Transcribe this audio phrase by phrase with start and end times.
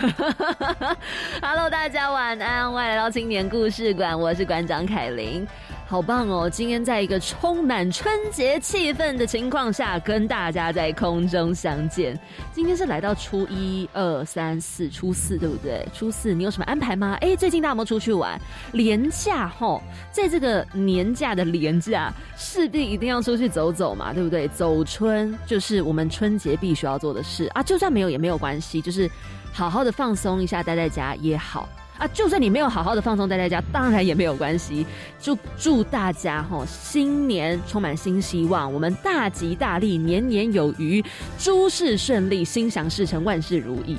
[1.42, 5.46] Hello，大家晚安，欢迎来到青年故事馆，我是馆长凯琳。
[5.86, 6.48] 好棒哦！
[6.48, 12.18] 今天在一个充满春节气氛的情况下，跟大家在空中相见。
[12.52, 15.86] 今天是来到初一、二、三、四，初四对不对？
[15.92, 17.18] 初四你有什么安排吗？
[17.20, 18.40] 哎，最近大家没出去玩？
[18.72, 24.46] 年假吼，在这个年假的年假，势必一定要出去走走嘛，对不对？
[24.48, 27.62] 走春就是我们春节必须要做的事啊！
[27.62, 29.10] 就算没有也没有关系，就是
[29.52, 31.68] 好好的放松一下，待在家也好。
[31.98, 34.86] 啊，就算你没有好好的放松待在家，当然也没有关系。
[35.20, 41.04] 祝祝大家哈，新年充满新希望，我们大吉大利，年年有余，
[41.38, 43.98] 诸事顺利，心想事成，万事如意。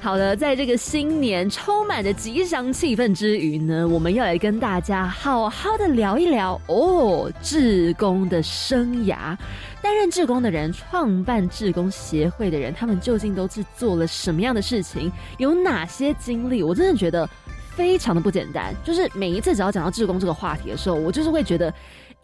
[0.00, 9.36] 好的，在这个新年充满着吉祥气氛之余呢，我们要来跟大家好好的聊一聊哦，志工的生涯。
[9.82, 15.10] 担任志工的人，创办志工协会的人，他们究竟都是做了什么样的事情？
[15.36, 16.62] 有哪些经历？
[16.62, 17.28] 我真的觉得
[17.74, 18.72] 非常的不简单。
[18.84, 21.74] 就是每一次只要讲到志工这个话题的时候，我就是会觉得。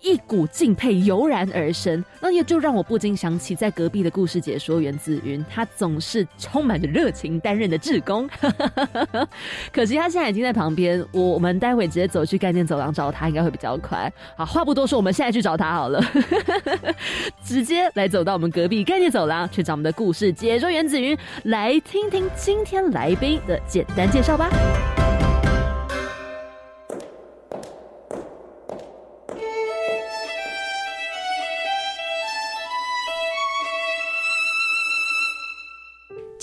[0.01, 8.29] 一股敬佩油然而生，那也就让我不禁想起在隔壁的故事解说员子云，他总是充满着热情担任的志工。
[9.73, 14.13] 可惜他现在已经在旁边，我们待会直接走去概念走廊找他，应该会比较快。
[14.37, 16.05] 好，话不多说，我们现在去找他好了，
[17.43, 24.51] 直接来走到我们隔壁概念走廊去找我们的故事解说员子云，来听听今天来宾的简单介绍吧。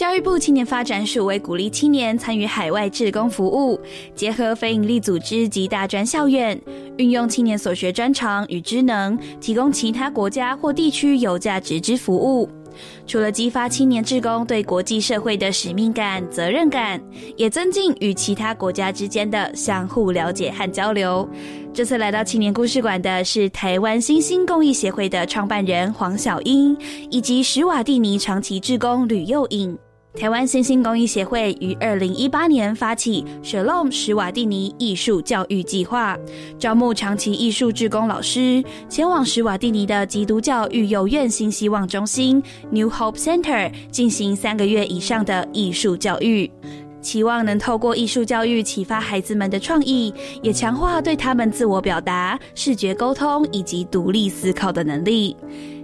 [0.02, 3.80] 教育部青年发展署为鼓励青年参与海外志工服务，
[4.16, 6.60] 结合非营利组织及大专校院，
[6.98, 12.50] 运用青年所学专长与职能，提供其他国家或地区有价值之服务。
[13.06, 17.00] 除了激发青年志工对国际社会的使命感、责任感，
[17.38, 21.30] 也增进与其他国家之间的相互了解和交流。
[21.72, 26.76] 这次来到青年故事馆的是台湾新兴公益协会的创办人黄小英，
[27.12, 29.78] 以及史瓦蒂尼长期志工吕佑颖。
[30.14, 36.18] 台湾新兴公益协会于二零一八年发起 Shalom 史瓦蒂尼艺术教育计划，
[36.60, 46.52] 招募长期艺术志工老师，前往史瓦蒂尼的基督教育幼院新希望中心 New Hope Center 进行三个月以上的艺术教育，
[47.02, 55.38] 期望能透过艺术教育启发孩子们的创意，也强化对他们自我表达、视觉沟通以及独立思考的能力。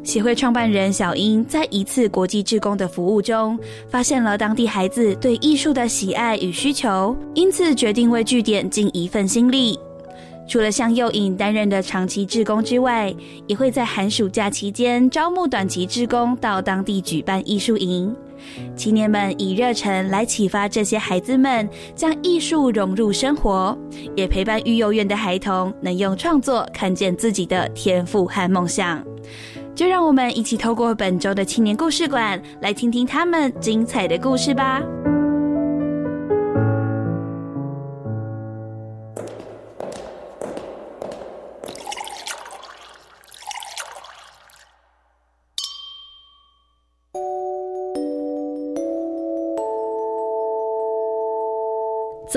[0.08, 3.60] 协会创办人小英在一次国际志工的服务中，
[3.90, 9.78] 发现了当地孩子对艺术的喜爱与需求，因此决定为据点尽一份心力。
[10.48, 13.14] 除了向幼影担任的长期志工之外，
[13.48, 18.16] 也会在寒暑假期间招募短期志工到当地举办艺术营。
[18.78, 23.78] 青年们以热忱来启发这些孩子们，将艺术融入生活，
[24.16, 29.04] 也陪伴育幼院的孩童能用创作看见自己的天赋和梦想。
[29.78, 34.82] 就让我们一起透过本周的青年故事馆，来听听他们精彩的故事吧。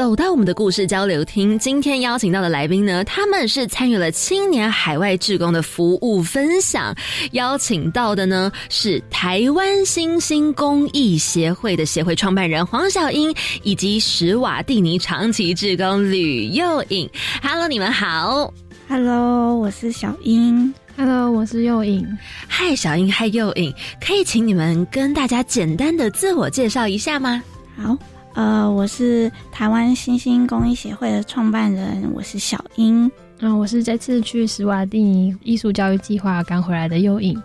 [0.01, 6.97] 走到我们的故事交流厅，今天邀请到的来宾呢，他们是参与了青年海外志工的服务分享。
[7.33, 13.31] 邀请到的呢是台湾新兴公益协会的协会创办人黄小英，
[13.63, 17.07] 以及史瓦蒂尼长期志工吕佑颖。
[17.43, 18.51] Hello，你们好。
[18.89, 20.73] Hello，我是小英。
[20.97, 22.09] Hello，我是佑颖。
[22.49, 23.71] 嗨，小英，嗨，佑颖，
[24.01, 27.43] 可以请你们跟大家简单的自我介绍一下吗？
[27.77, 27.95] 好。
[28.35, 33.11] 呃，我是台湾新兴公益协会的创办人，我是小英。
[33.41, 37.41] 嗯，我是这次去史瓦蒂尼艺术教育计划刚回来的幼影。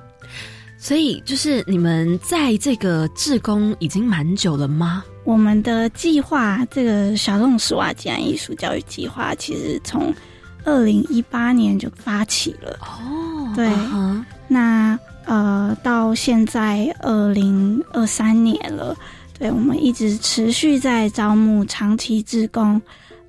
[0.78, 5.04] 所以，就是你们在这个志工已经蛮久了吗？
[5.24, 10.14] 我们的计划，这个小众史瓦吉安艺术教育计划，其实从
[10.64, 12.78] 二零一八年就发起了。
[12.82, 13.68] 哦，对，
[14.48, 18.96] 那呃，到现在二零二三年了，
[19.38, 22.82] 对我们一直持续在招募长期志工，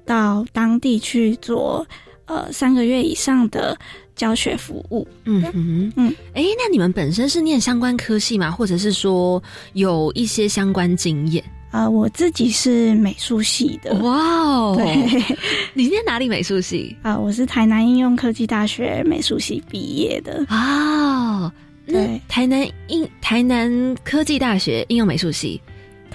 [0.04, 1.86] 到当地去做
[2.26, 3.76] 呃三个月以上的。
[4.16, 8.50] 教学服务，嗯哼，嗯，哎，那你们本身是念相关科系吗？
[8.50, 9.42] 或者是说
[9.74, 11.44] 有一些相关经验？
[11.70, 13.92] 啊，我自己是美术系的。
[13.96, 15.36] 哇哦，对，
[15.74, 16.96] 你念哪里美术系？
[17.02, 20.42] 啊，我是台南应用科技大学美术系毕业的。
[20.48, 21.52] 啊，
[21.86, 25.60] 对，台南应台南科技大学应用美术系。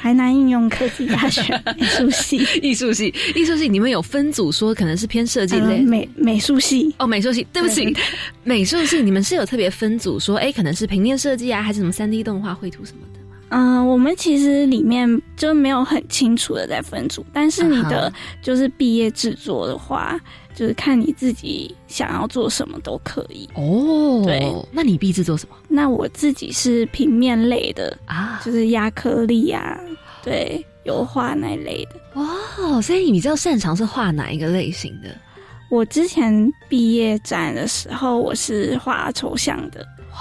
[0.01, 1.43] 台南应用科技大学
[1.77, 6.91] 美术系， 艺术系，艺术系，你们有分组说可能是偏设计类美美术系。
[6.97, 7.95] 哦，美术系，对不起，
[8.43, 13.35] 美术系，你们是有特别分组说，哎，可能是平面设计啊，还是什么三 D 动画、绘图什么的吗？
[13.49, 18.11] 嗯，我们其实里面就没有很清楚的在分组，但是你的
[18.41, 20.19] 就是毕业制作的话，
[20.55, 24.21] 就是看你自己想要做什么都可以哦。
[24.25, 25.55] 对，那你毕制做什么？
[25.67, 29.79] 那我自己是平面类的啊，就是压克力啊。
[30.23, 35.09] 对，油画那一类的哇，所以你比较擅长是画哪一个类型的？
[35.69, 39.79] 我之前毕业展的时候，我是画抽象的。
[40.11, 40.17] 哇，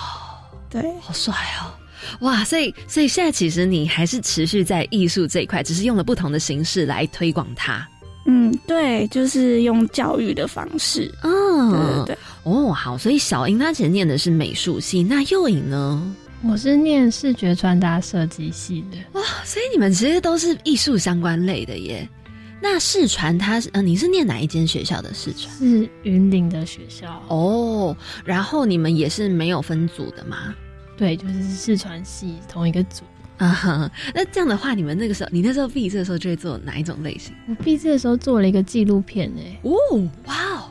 [0.70, 1.74] 对，好帅哦！
[2.20, 7.86] 哇，所以所以现在其实你还是持续在艺术这一块，只是用了不同的形式来推广它。
[8.26, 11.12] 嗯，对，就是用教育的方式。
[11.22, 12.18] 嗯，对对对。
[12.44, 16.14] 哦，好，所以小英她其实念的是美术系，那幼颖呢？
[16.42, 22.08] 我是念视觉穿搭设计系的哇，所以你们其实都是艺术相关类的耶。
[22.62, 25.54] 那视传它是呃，你是念哪一间学校的视传？
[25.56, 27.96] 是云林的学校哦。
[28.24, 30.54] 然后你们也是没有分组的吗？
[30.96, 33.02] 对，就是视传系同一个组
[33.40, 33.48] 啊。
[33.48, 37.34] 哈，那这样的话，你们那个时候，你那时候毕业的时候就会做哪一种类型？
[37.48, 39.58] 我毕业的时候做了一个纪录片诶。
[39.62, 39.72] 哦，
[40.26, 40.70] 哇哦，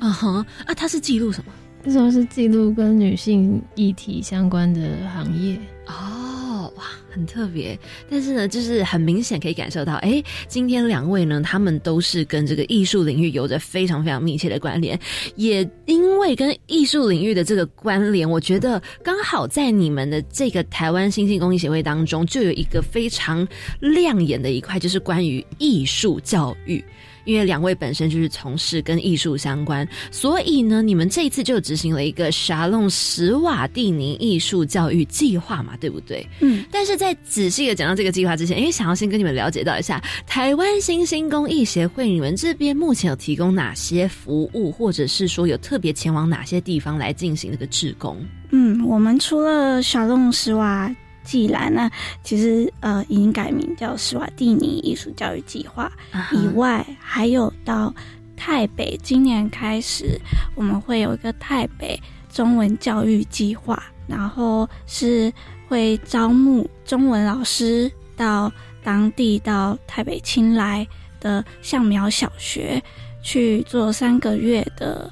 [0.00, 1.52] 啊哈，啊，它是记录什么？
[1.82, 4.80] 那时候是记录跟女性议题相关的
[5.14, 7.76] 行业哦，哇，很特别。
[8.08, 14.98] 但是呢，就是很明显可以感受到，哎，今天两位呢，他们都是跟这个艺术领域有着非常非常密切的关联。
[15.36, 23.46] 也因为跟艺术领域的这个关联，我觉得刚好在你们的这个台湾新兴公益协会当中，就有一个非常
[23.80, 26.84] 亮眼的一块，就是关于艺术教育。
[27.30, 36.26] 因为两位本身就是从事跟艺术相关，所以呢，你们这一次就执行了一个沙龙史瓦蒂尼艺术教育计划嘛，对不对？
[36.40, 36.64] 嗯。
[36.72, 48.16] 但是在仔细的讲到这个计划之前，因为想要先跟你们了解到一下台湾新兴公益协会，你们这边目前有提供哪些服务，或者是说有特别前往哪些地方来进行这个志工？
[48.50, 50.94] 嗯，我们除了沙龙史瓦。
[51.30, 51.88] 既然呢，
[52.24, 55.88] 其实呃已经改名叫斯瓦蒂尼艺术教育计划
[56.32, 57.94] 以外，还有到
[58.36, 60.20] 台北，今年开始
[60.56, 61.96] 我们会有一个台北
[62.28, 65.32] 中文教育计划，然后是
[65.68, 68.50] 会招募中文老师到
[68.82, 70.84] 当地到台北青来
[71.20, 72.82] 的象苗小学
[73.22, 75.08] 去做三个月的。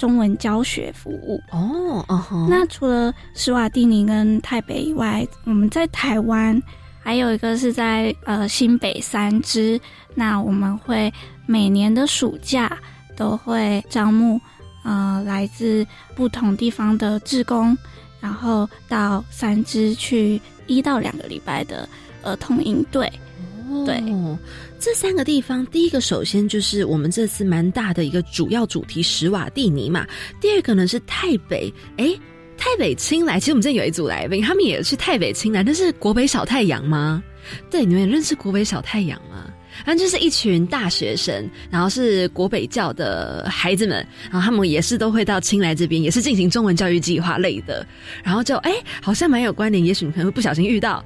[0.00, 2.02] 中文教学服务哦，
[2.48, 6.58] 那除了斯瓦蒂尼跟台北以外，我们在台湾
[7.02, 9.78] 还有一个是在呃新北三支。
[10.14, 11.12] 那我们会
[11.44, 12.78] 每年的暑假
[13.14, 14.40] 都会招募
[14.84, 17.76] 呃来自不同地方的志工，
[18.20, 21.86] 然后到三支去一到两个礼拜的
[22.22, 23.12] 儿童营队。
[23.86, 24.02] 对。
[24.78, 30.06] 这三个地方，第一个首先就是我们这次蛮大的一个主要主题石瓦蒂尼嘛。
[30.40, 32.14] 第二个呢是台北，哎，
[32.56, 37.22] 台北青来，其实我们这有一组来宾，他们也去台北青来，那是国北小太阳吗？
[37.70, 39.49] 对，你们也认识国北小太阳吗？
[39.84, 47.86] 反正就是一群大学生，然后是国北教的孩子们，然后他们也是都会到青来这边，也是进行中文教育计划类的。
[48.22, 51.04] 然后就哎，好像蛮有关联，也许你可能会不小心遇到。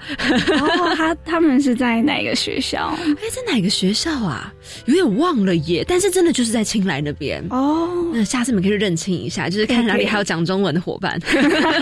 [0.49, 2.95] 然 后，他他们是在哪个学校？
[3.00, 4.52] 哎，在哪个学校啊？
[4.87, 5.85] 有点忘了耶。
[5.87, 7.88] 但是真的就是在青来那边哦。
[8.12, 11.21] 那下次你们可以认清一下，就是看哪里还有讲中文的伙伴。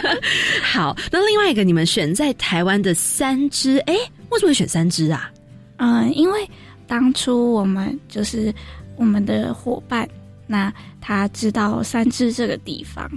[0.62, 3.94] 好，那另外一个你们选在台湾的三支，哎，
[4.30, 5.30] 为什么会选三支啊？
[5.78, 6.48] 嗯，因为。
[6.92, 8.54] 当初我们就是
[8.96, 10.06] 我们的伙伴，
[10.46, 10.70] 那
[11.00, 13.10] 他知道三芝这个地方，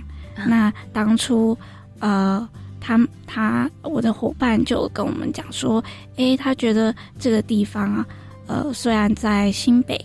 [0.48, 1.58] 那当初
[2.00, 2.48] 呃
[2.80, 5.84] 他他我的伙伴就跟我们讲说，
[6.16, 8.08] 诶，他觉得这个地方啊，
[8.48, 10.00] 呃，虽然在新北，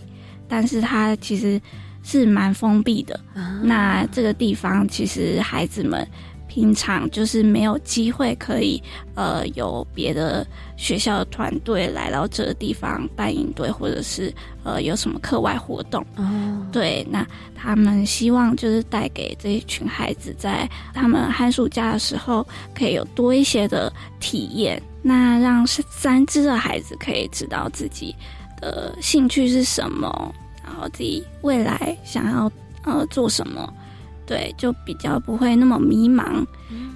[0.49, 1.57] 但是他其实
[2.03, 3.17] 是蛮封闭的。
[3.63, 6.05] 那这个地方其实孩子们。
[6.53, 8.83] 平常就是没有机会可以，
[9.15, 14.33] 呃，有别的学校的团队来到这个地方办营队，或者是
[14.65, 16.05] 呃有什么课外活动。
[16.17, 23.89] 哦，对，那他们希望就是带给这一群孩子，在他们寒暑假的时候，可以有多一些的
[24.19, 24.81] 体验。
[25.01, 28.13] 那让三只的孩子可以知道自己
[28.59, 32.51] 的兴趣是什么，然后自己未来想要
[32.83, 33.73] 呃做什么。
[34.31, 36.45] 对，就比较不会那么迷茫，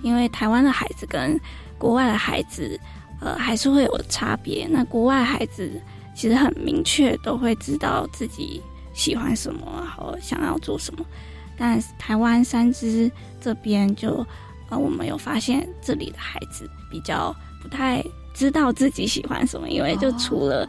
[0.01, 1.37] 因为台湾的孩子跟
[1.77, 2.79] 国外的孩子，
[3.19, 4.65] 呃，还是会有差别。
[4.71, 5.69] 那国外孩子
[6.15, 8.61] 其实很明确，都会知道自己
[8.93, 11.05] 喜欢什么，然后想要做什么。
[11.57, 13.11] 但台湾三支
[13.41, 14.25] 这边就，
[14.69, 18.01] 呃，我们有发现这里的孩子比较不太
[18.33, 20.65] 知道自己喜欢什么，因为就除了。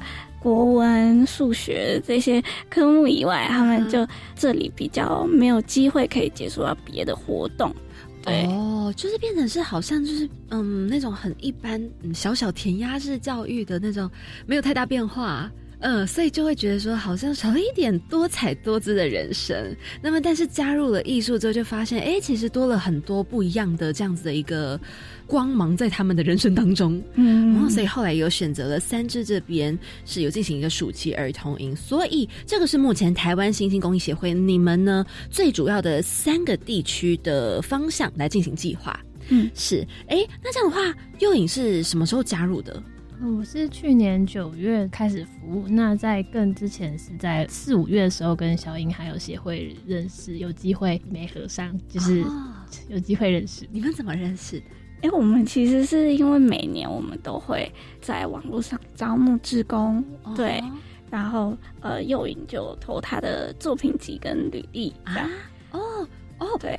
[0.47, 7.75] 国文、数学这些科目以外，他们就这里比较没有机会可以接触到别的活动。
[8.23, 11.83] 对，哦，就是变成是好像就是嗯那种很一般
[12.15, 14.09] 小小填鸭式教育的那种，
[14.47, 15.51] 没有太大变化。
[15.81, 19.77] 嗯，所以就会觉得说好像少了一点多彩多姿的人生。
[20.01, 24.81] 那么，但是加入了艺术之后，就发现哎，其实多了很多不一样的这样子的一个
[25.27, 27.01] 光芒在他们的人生当中。
[27.15, 38.99] 嗯，然后所以后来有选择了三支这边是有进行一个暑期儿童营，所以这个是目前台湾新兴公益协会你们呢最主要的三个地区的方向来进行计划。
[39.29, 42.83] 嗯，是哎，那这样的话，幼影是什么时候加入的？
[43.23, 52.25] 我是去年九月开始服务，那在更之前是在四五月的时候跟小英还有协会认识，有机会没合上，就是
[52.89, 53.67] 有机会认识。
[53.73, 54.67] 你们怎么认识的？
[55.03, 57.71] 哎，我们其实是因为每年我们都会
[58.01, 60.05] 在网络上招募志工，
[60.35, 60.63] 对，
[61.11, 65.29] 然后呃，幼影就投他的作品集跟履历啊。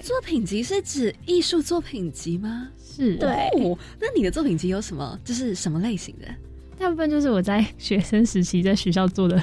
[0.03, 2.69] 作品集是指艺术作品集吗？
[2.79, 3.49] 是对，
[3.99, 5.19] 那你的作品集有什么？
[5.23, 6.27] 就是什么类型的？
[6.79, 9.41] 大部分就是我在学生时期在学校做的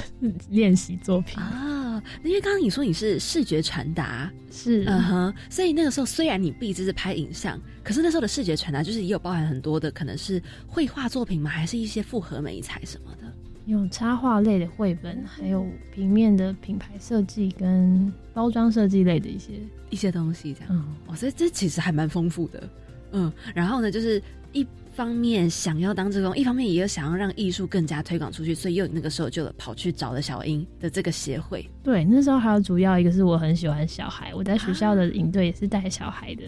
[0.50, 2.02] 练习作品啊。
[2.22, 13.32] 因为刚刚你说你是视觉传达，是嗯哼，所以那个时候虽然你毕竟是拍影像，可是那时候的视觉传达就是也有包含很多的，可能是绘画作品嘛，还是一些复合美材什么的。
[13.66, 19.52] 有插画类的绘本，还有平面的品牌设计跟包装设计类的一些
[19.90, 20.68] 一些东西，这样。
[20.70, 22.62] 嗯，哦，所以这其实还蛮丰富的。
[23.12, 31.68] 嗯，然后呢，就是一方面想要当这种，一方面也有想要让艺术更加推广出去，所以又那个时候就跑去找了小英的这个协会。
[31.82, 36.42] 对，那时候还有主要一个是我很喜欢小孩，我在学校的营队也是带小孩的，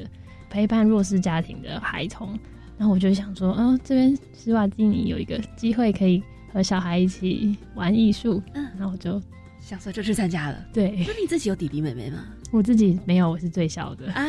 [0.51, 2.39] 陪伴弱势家庭的孩童。
[2.77, 6.23] 然后我就想说，嗯，这边施瓦蒂尼有一个机会可以
[6.57, 9.21] 和小孩一起玩艺术，嗯，然后我就
[9.61, 10.67] 想说就去参加了。
[10.73, 12.25] 对，那你自己有弟弟妹妹吗？
[12.51, 14.25] 我自己没有，我是最小的啊。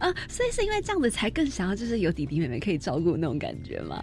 [0.00, 4.02] 啊，所以是因为这样子才更想要，就是有弟弟妹妹可以照顾那种感觉吗？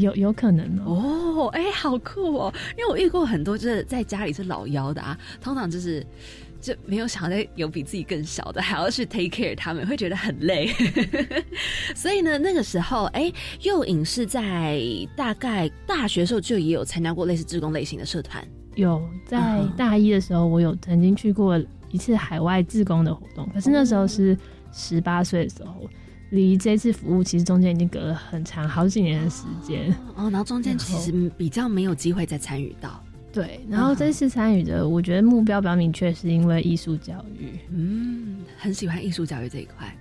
[0.00, 2.54] 有有可能哦，哎，好酷哦！
[2.78, 6.02] 因为我遇过很多就是在家里是老幺的啊，通常就是
[6.60, 10.70] 就没有想要再有比自己更小的，还要去 take care 他们，会觉得很累。
[11.94, 13.32] 所以呢，那个时候，哎，
[13.62, 14.80] 幼影是在
[15.16, 21.60] 大概大学时候就也有参加过类似志工类型的社团，有在大一的时候，我有曾经去过
[21.90, 24.36] 一次海外志工的活动，可是那时候是。
[24.78, 25.88] 十八岁的时候，
[26.28, 30.28] 离这次服务其实中间已经隔了很长好几年的时间哦。
[30.28, 33.02] 然后中间其实比较没有机会再参与到。
[33.36, 37.52] 对，然后这次参与的，我觉得目标比较明确，是因为艺术教育。
[37.70, 39.94] 嗯，很喜欢艺术教育这一块。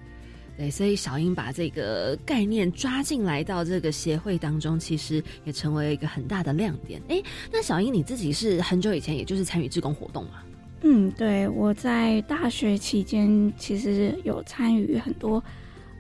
[0.58, 7.02] 对，所以小英把这个概念抓进来到这个协会当中，其实也成为一个很大的亮点。
[7.10, 10.42] 哎，那小英你自己是很久以前，也就是参与志工活动嘛？
[10.84, 15.44] 嗯，对，我在大学期间其实有参与很多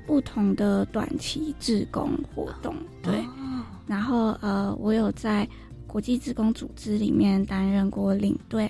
[0.08, 2.74] 不同的短期志工活动，
[3.04, 3.14] 对，
[3.86, 5.46] 然后呃，我有在
[5.96, 8.70] 国际志工组织里面担任过领队，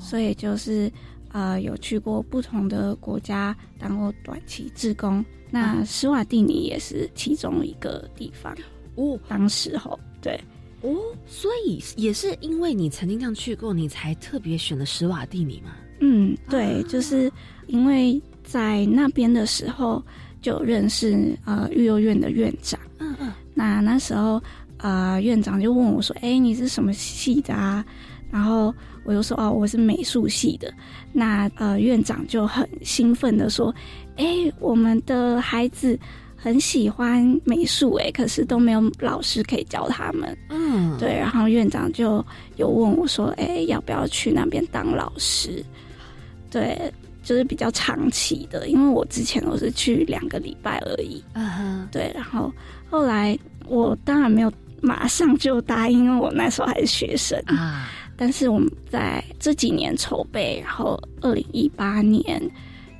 [0.00, 0.90] 所以就是
[1.30, 8.52] 呃有去过不同的国家当过短期志工，那施瓦蒂尼也是其中一个地方
[8.96, 10.36] 哦，当时候对。
[10.80, 15.70] 哦，所以也是因为你曾经这样去过，你才特别选了史瓦蒂尼嘛？
[16.00, 17.30] 嗯，对，就是
[17.68, 20.04] 因为在那边的时候
[20.42, 24.42] 就认识呃育幼院的院长，嗯嗯，那那时候
[24.78, 27.84] 啊院长就问我说：“哎，你是什么系的啊？”
[28.30, 30.72] 然后我就说：“哦，我是美术系的。”
[31.12, 33.74] 那呃院长就很兴奋的说
[34.16, 34.26] ：“哎，
[34.60, 35.98] 我们的孩子。”
[36.38, 40.36] 很喜欢美术，哎，可是都没有老师可以教他们。
[40.50, 45.64] 嗯，对，然后院长就有问我说：“哎，要不要去那边当老师？”
[46.48, 46.78] 对，
[47.24, 51.20] 就是比较长期的，因为我之前都是去两个礼拜而已。
[51.32, 52.52] 嗯哼，对，然后
[52.88, 54.52] 后来我当然没有
[54.86, 57.90] 马上就答应，因为我那时候还是学生啊。
[58.16, 62.40] 但是我们在这几年筹备，然后二零一八年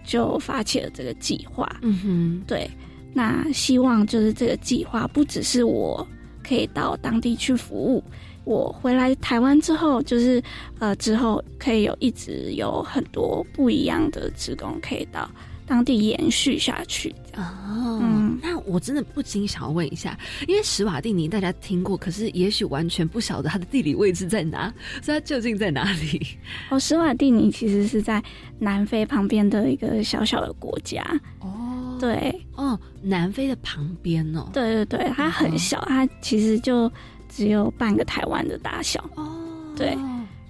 [0.04, 1.66] 就发起了这个计划。
[1.82, 2.68] 嗯哼，对，
[3.14, 6.06] 那希望就是这个计划不只是我
[6.46, 8.04] 可以到当地去服务，
[8.44, 10.42] 我回来台湾之后，就是
[10.80, 15.30] 呃之后可以有一直有很多不一样的职工可以到。
[15.68, 26.38] 当地延续下去哦，嗯，那我真的不禁想要问一下，因为史瓦蒂尼大家听过，可是也许完全不晓得它的地理位置在哪，所以它究竟在哪里？
[26.70, 28.22] 哦，史瓦蒂尼其实是在
[28.58, 31.04] 南非旁边的一个小小的国家。
[31.40, 36.90] 哦，对，哦，南非的旁边哦，对对对，它很小，它其实就
[37.28, 39.04] 只有半个台湾的大小。
[39.14, 39.38] 哦，
[39.76, 39.96] 对。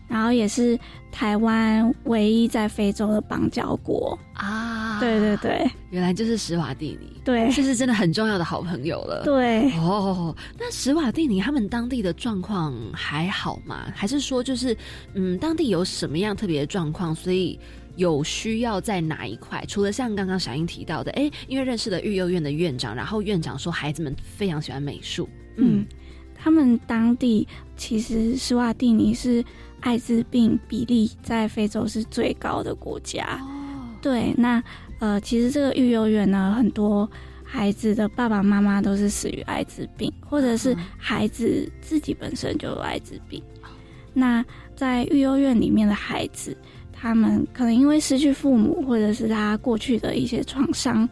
[0.08, 0.78] 然后也是
[1.10, 5.00] 台湾唯一在非洲的邦交国啊！
[5.00, 9.24] 对对对，原来就是史瓦蒂尼，对，这是真的很重要的好朋友了。
[9.24, 13.92] 对哦，那史瓦蒂尼他们当地的状况还好吗？
[13.94, 14.76] 还是说就是
[15.14, 17.58] 嗯，当地有什么样特别的状况，所以
[17.96, 19.64] 有需要在哪一块？
[19.66, 25.84] 除了像刚刚小英提到的，哎，因为认识了育幼院的院长，然后院长说孩子们非常喜欢美术，嗯，
[26.34, 27.46] 他们当地
[27.76, 29.44] 其实史瓦蒂尼是。
[29.80, 33.40] 艾滋病比例在非洲是最高的国家。
[34.00, 34.62] 对，那
[34.98, 37.08] 呃，其实这个育幼院呢，很多
[37.44, 43.42] 孩子的爸爸妈妈都是死于艾滋病，或者是孩子自己本身就有艾滋病。
[44.12, 46.56] 那在育幼院里面的孩子，
[46.92, 51.08] 他们可能因为失去父母，或者是他过去的一些创伤，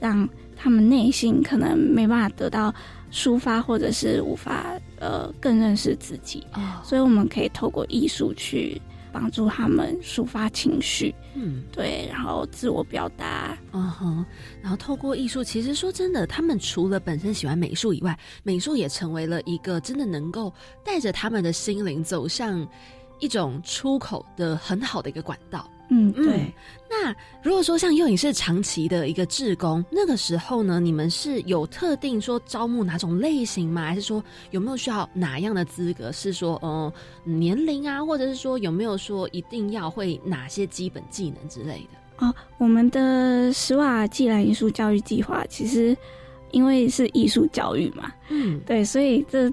[0.00, 2.74] 让他们内心可能没办法得到。
[3.12, 6.46] 抒发，或者是无法呃更认识自己，
[6.82, 8.80] 所以我们可以透过艺术去
[9.12, 14.24] 帮助他们抒发情绪，嗯，对，然后自我表达，嗯哼，
[14.60, 20.52] 然后透过艺术，其实说真的，他们除了本身喜欢美术以外，美术也成为了一个真的能够
[20.84, 22.68] 带着他们的心灵走向
[23.20, 25.70] 一种出口的很好的一个管道。
[25.88, 26.52] 嗯，对。
[26.88, 33.86] 那如果说像幼影是长期的一个志工，那个时候呢，你们是有特定说招募哪种类型吗？
[33.86, 36.10] 还是说有没有需要哪样的资格？
[36.12, 36.92] 是说，嗯，
[37.24, 42.26] 年龄啊，或者是说有没有说一定要会哪些基本技能之类的？
[42.26, 45.96] 哦，我们的史瓦济兰艺术教育计划其实
[46.50, 49.50] 因为是艺术教育嘛，嗯，对，所以这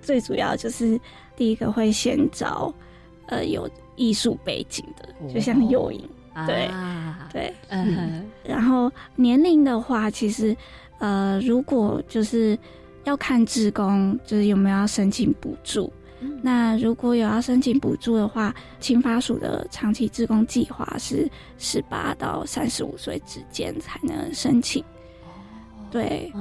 [0.00, 1.00] 最主要就是
[1.36, 2.72] 第一个会先找，
[3.26, 3.68] 呃，有。
[4.02, 6.00] 艺术背景的，就像幼影，
[6.46, 6.68] 对
[7.32, 10.56] 对，嗯，然后年龄的话，其实
[10.98, 12.58] 呃，如果就是
[13.04, 15.92] 要看志工，就是有没有要申请补助。
[16.40, 24.84] 那如果有要申请补助的话，青发署的长期志工计划是十八到三十五岁之间才能申请。
[25.90, 26.32] 对，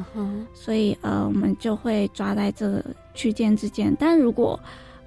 [0.54, 3.94] 所以呃，我们就会抓在这个区间之间。
[4.00, 4.58] 但如果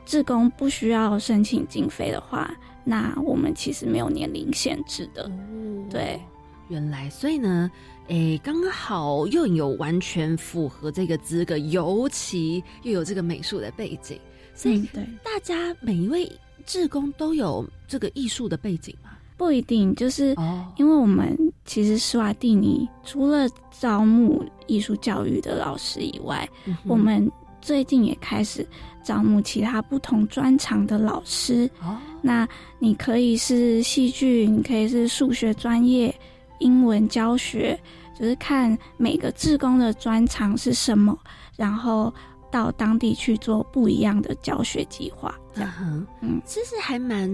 [0.05, 5.31] 志工不需要申请经费的话，那我们其实没有年龄限制的。
[5.91, 6.21] 对，
[6.69, 7.71] 原来所以呢，
[8.09, 14.19] 诶，刚好又有完全符合这个资格，尤其又有这个美术的背景，
[14.55, 16.31] 所以对大家每一位
[16.67, 19.11] 志工都有这个艺术的背景吗？
[19.37, 20.35] 不一定，就是
[20.77, 23.49] 因为我们其实施瓦蒂尼除了
[23.81, 26.49] 招募艺术教育的老师以外，
[26.85, 28.67] 我们最近也开始。
[29.05, 36.15] 招募其他不同专长的老师，哦那你可以是戏剧，你可以是数学专业、
[36.59, 37.79] 英文教学，
[38.19, 41.17] 就是看每个志工的专长是什么，
[41.57, 42.13] 然后
[42.51, 45.39] 到当地去做不一样的教学计划。
[45.55, 47.31] 这样，嗯，其实还蛮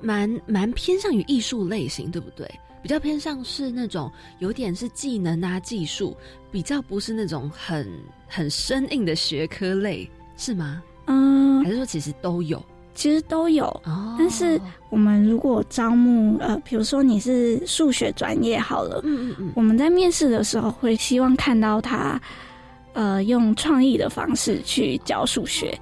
[0.00, 2.48] 蛮蛮偏向于艺术类型，对不对？
[2.82, 6.16] 比较偏向是那种有点是技能啊、技术，
[6.52, 7.90] 比较不是那种很
[8.28, 10.08] 很生硬的学科类。
[10.36, 10.82] 是吗？
[11.06, 12.62] 嗯，还是说其实都有？
[12.94, 13.66] 其实都有。
[13.84, 22.20] 哦，但是我们如果招募，呃，比如说你是数学专业好了，嗯嗯嗯，我们在面试的时候会希望看到他，
[22.94, 25.78] 呃，用创意的方式去教数学。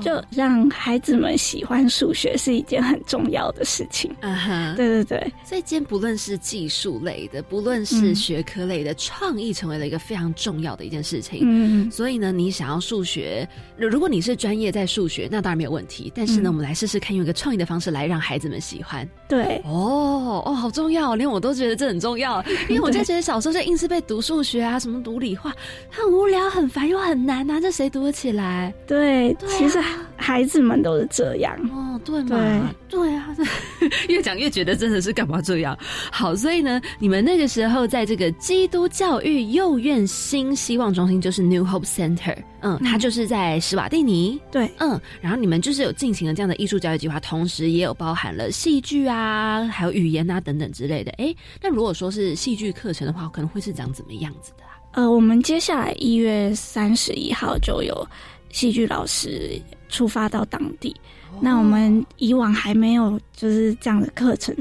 [0.00, 4.10] 就让孩子们喜欢数学是一件很重要的事情。
[4.20, 11.40] 嗯哼，对对对，所以今天不论是技术类的，不论是学科类的，创意成为了一个非常重要的一件事情。
[11.42, 16.12] 嗯，所以呢，你想要数学，如果你是专业在数学，那当然没有问题。
[16.14, 19.08] 但是呢，我们来试试看用一个创意的方式来让孩子们喜欢。
[19.28, 22.42] 对，哦哦，好重要，连我都觉得这很重要。
[22.68, 25.52] 因为我就觉得小时候就硬是被读数学啊，什么读理化，
[25.90, 28.72] 很无聊、很烦又很难啊，这谁读得起来？
[28.86, 29.77] 对，其实
[30.16, 31.56] 孩子们都是这样。
[31.72, 33.34] 哦，对嘛，对啊，
[34.08, 35.76] 越讲越觉得真的是干嘛这样？
[36.10, 51.10] 好，所以呢，你们那个时候在这个基督教育幼院新希望中心，就是 New Hope Center，嗯，它就是在史瓦蒂尼，对，嗯，然后你们就是有进行了这样的艺术教育计划，同时也有包含了戏剧啊，还有语言啊等等之类的。
[51.18, 54.78] 哎，那如果说是戏剧课程的话，可能会是长怎么样子的啊？
[54.92, 58.08] 呃，我们接下来一月三十一号就有
[58.50, 60.94] 戏剧老师出发到当地。
[61.40, 64.54] 那我们以往还没有就是这样的课程，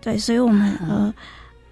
[0.00, 1.14] 对，所以我们呃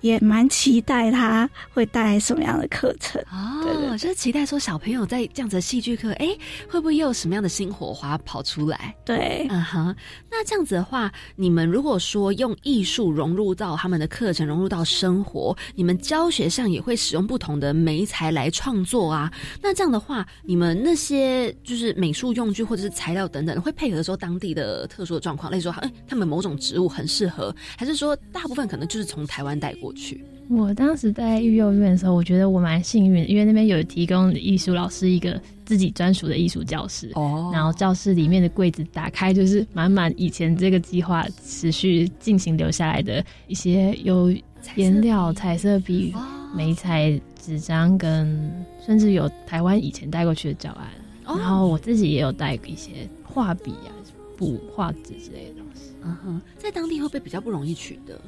[0.04, 6.28] 也蛮期待他会带来什么样的课程哦，就是期待说小朋友在这样子的戏剧课，哎，
[6.68, 8.94] 会不会又有什么样的新火花跑出来？
[9.02, 9.96] 对，嗯哼。
[10.30, 19.32] 那这样子的话，你们如果说用艺术融入到他们的课程，融入到生活，你们教学上也会使用不同的媒材来创作啊。
[19.62, 30.24] 那这样的话，你们那些就是美术用具或者是材料等等，会配合说当地的特殊的状况，例如说，哎，他们某种植物很适合，还是说大部分可能就是从台湾带过去？
[30.50, 37.10] 我当时在育幼院的时候，我觉得我蛮幸运，因为那边有提供艺术老师一个自己专属的艺术教室。
[37.14, 44.34] 哦，然后教室里面的柜子打开，就是满满以前这个计划持续进行留下来的一些有
[44.76, 46.14] 颜料、彩色笔、
[46.54, 48.52] 眉彩纸张，跟
[48.84, 50.86] 甚至有台湾以前带过去的教案。
[51.24, 53.88] 然后我自己也有带一些画笔啊、
[54.36, 55.92] 布、画纸之类的东西。
[56.02, 58.20] 嗯哼，在当地会不会比较不容易取得？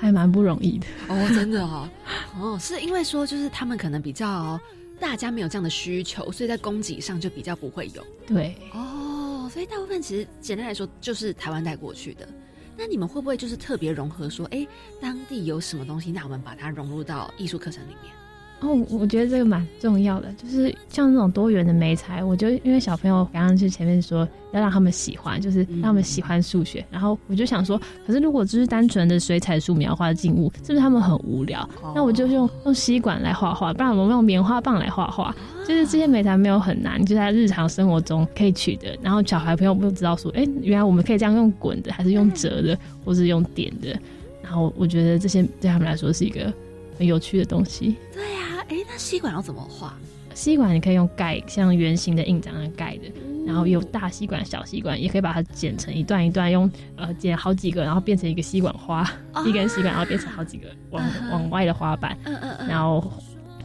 [0.00, 1.88] 还蛮不容易的哦，真的哦，
[2.40, 4.58] 哦，是因为说就是他们可能比较
[4.98, 8.02] 大家没有这样的需求，所以在供给上就比较不会有。
[8.26, 12.26] 对，哦，所以大部分其实简单来说就是台湾带过去的。
[12.78, 14.66] 那你们会不会就是特别融合说，哎，
[15.02, 18.10] 当地有什么东西，那我们把它融入到艺术课程里面？
[18.60, 31.66] 哦，我觉得这个蛮重要的，就是像这种多元的美材，我就因为小朋友刚刚就前面说要让他们喜欢，就是让他们喜欢数学，然后我就想说，可是如果只是单纯的水彩素描画静物，是不是他们很无聊？
[31.94, 35.34] 那我就用用吸管来画画，不然我们用棉花棒来画画，
[35.66, 38.94] 就是这些美材没有很难，就在日常生活中可以取得。
[39.00, 43.98] 然后小孩朋友不知道说，哎，原来我们可以这样用滚的，还是用折的，或是用点的。
[44.42, 46.52] 然后我觉得这些对他们来说是一个
[46.98, 47.94] 很有趣的东西。
[48.70, 49.94] 哎，那吸管要怎么画？
[50.32, 53.10] 吸管你可以用盖，像圆形的印章那样盖的，
[53.44, 59.04] 然后有大吸管、小吸管，也可以把它剪成一段一段，用呃剪好几个，然后变成一个吸管花，
[59.44, 62.16] 一根吸管，然后变成好几个 往往外的花瓣。
[62.24, 62.68] 嗯嗯嗯。
[62.68, 63.12] 然后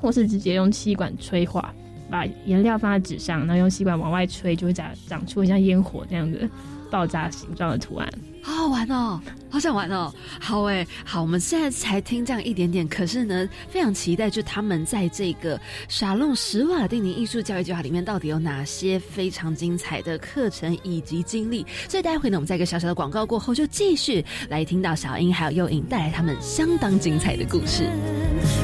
[0.02, 1.72] 或是直接用吸管吹画，
[2.10, 6.50] 把颜料放在纸上，然后用吸管往外吹，就会长长出像烟火这样的
[6.89, 8.10] 爆炸形状的图案。
[8.45, 10.13] 好好玩哦，好想玩哦！
[10.39, 21.65] 好哎，好，我们现在才听这样一点点，可是呢，非常期待，就他们在这个沙龙史瓦蒂尼艺术教育计划里面，到底有哪些非常精彩的课程以及经历。
[21.89, 27.89] 所以待会呢，我们在一个小小的广告过后，就继续来听到小英还有幼颖带来他们相当精彩的故事。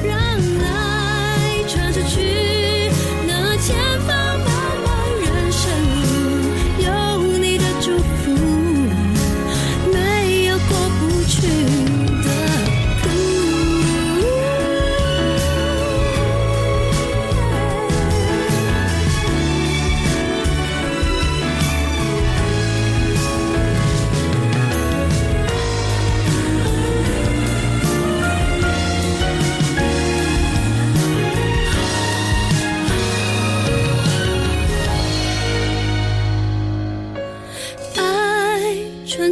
[0.06, 2.88] 让爱传出去，
[3.26, 4.21] 那前方。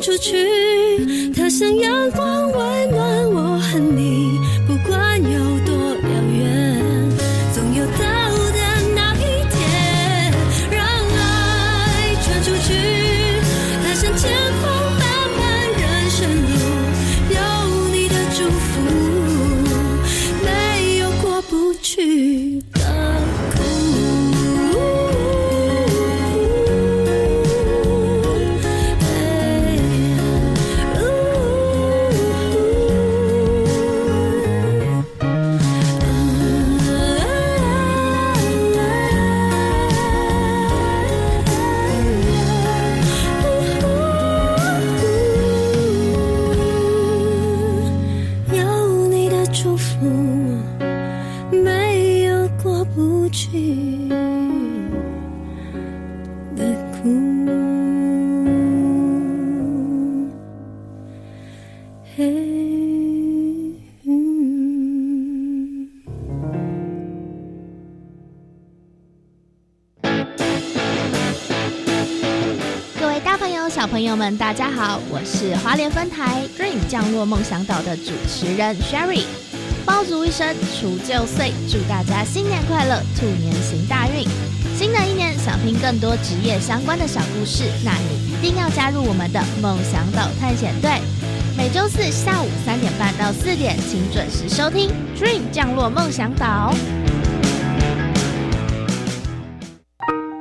[0.01, 4.30] 出去，它像阳光温暖我和你，
[75.89, 79.23] 分台 Dream 降落梦想岛的主持人 Sherry。
[79.87, 84.27] 爆竹一声除旧岁，祝大家新年快乐，兔年行大运。
[84.77, 90.91] 新的一年，想听更多职业相关的小故事，那你一定要加入我们的梦想岛探险队。
[91.57, 96.75] 每周四下午三点半到四点，请准时收听 Dream 降落梦想岛。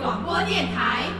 [0.00, 1.19] 广播电台。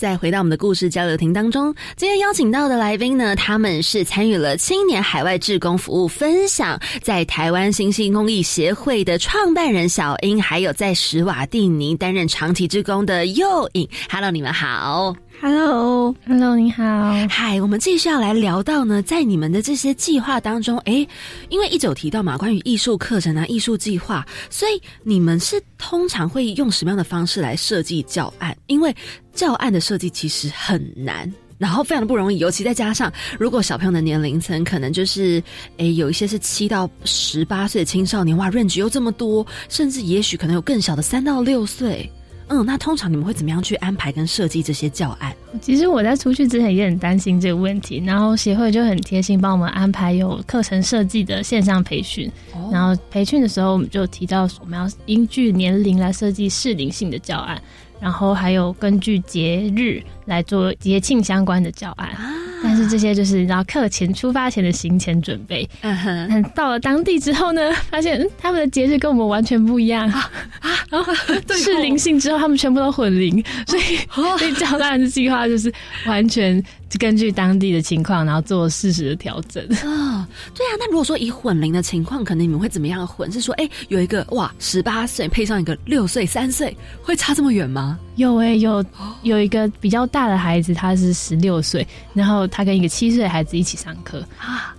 [0.00, 13.86] 再回到我们的故事交流亭当中，今天邀请到的来宾呢，他们是参与了青年海外志工服务分享，在台湾新兴公益协会的创办人小英，还有在史瓦蒂尼担任长期志工的右影。
[14.10, 15.14] Hello，你们好。
[15.42, 16.82] Hello，Hello，你好。
[17.28, 21.06] 嗨，我们继续要来聊到呢，在你们的这些计划当中，哎，
[21.50, 28.54] 因为一直有提到嘛，关于艺术课程啊、艺术计划，所以你们是通常会用什么样的方式来设计教案？
[28.66, 28.94] 因为
[29.40, 35.42] 教案的设计其实很难，然后非常的不容易，尤其再加上如果小朋友的年龄层可能就是，
[35.78, 42.06] 诶，有一些是七到十八岁的青少年，哇，range 又这么多，甚至也许可能有更小的三到六岁。
[42.48, 45.34] 嗯，那通常你们会怎么样去安排跟设计这些教案？
[45.62, 52.30] 其实我在出去之前也很担心这个问题，然后协会就很贴心帮我们安排有课程设计的线上培训。
[52.70, 57.58] 然后培训的时候，我们就提到我们要依据年龄来设计适龄性的教案，
[58.00, 62.08] 然后还有根据节日来做节庆相关的教案。
[62.62, 65.66] 但是这些就是然后课前出发前的行前准备。
[65.80, 70.68] 嗯哼，到了当地之后呢，发现他们的节日跟我们完全不一样啊啊！
[70.90, 71.14] 然后
[71.54, 73.82] 是灵性之后，他们全部都混龄，所以
[74.38, 75.72] 所以教大人的计划就是
[76.04, 76.62] 完全
[76.98, 80.28] 根据当地的情况，然后做适时的调整 啊。
[80.54, 83.30] 对啊，那如果说以混龄的情况，可能你们会怎么样混？
[83.30, 87.98] 是说，哎，有一个哇十八岁配上一个六岁三岁，会差这么远吗？
[88.16, 88.84] 有哎，有
[89.22, 94.74] 有一个比较大的孩子，他是十六岁，然后他跟一个七岁的孩子一起上课啊，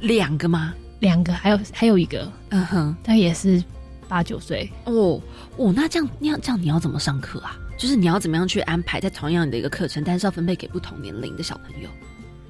[0.00, 0.74] 两个吗？
[1.00, 3.62] 两个，还有还有一个，嗯哼，他也是
[4.08, 5.20] 八九岁哦
[5.56, 7.56] 哦，那这样那样这样你要怎么上课啊？
[7.76, 11.88] 就是你要怎么样去安排在同样的一个课程，但是要分配给不同年龄的小朋友？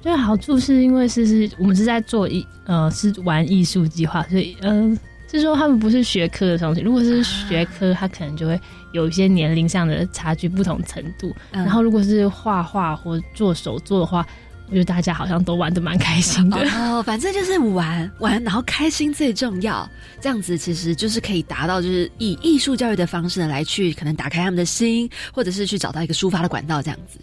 [0.01, 4.97] 对，好处是因为是是我们是在做艺呃是玩艺术计划，所以嗯。
[5.29, 8.57] 是说他们不是学科的东西，如果是学科，他可能就会
[8.93, 11.35] 有一些年龄上的差距，不同程度。
[11.51, 14.25] 然后如果是画画或做手作的话，
[14.69, 16.57] 我觉得大家好像都玩的蛮开心的。
[16.57, 19.89] 哦，反正就是玩玩，然后开心最重要。
[20.19, 27.19] 这样子其实就是可以达到，就是以艺术教育的方式呢来去可能打开他们的心，或者是去找到一个抒发的管道，这样子。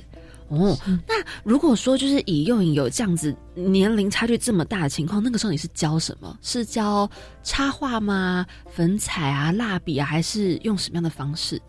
[0.49, 6.39] 哦，那如果说就是以幼影有这样子年龄差距这么大的情况，那个时候你是教什么？
[6.43, 7.11] 是教
[7.43, 8.47] 插画吗？
[8.73, 11.61] 粉彩啊、蜡笔啊，还是用什么样的方式？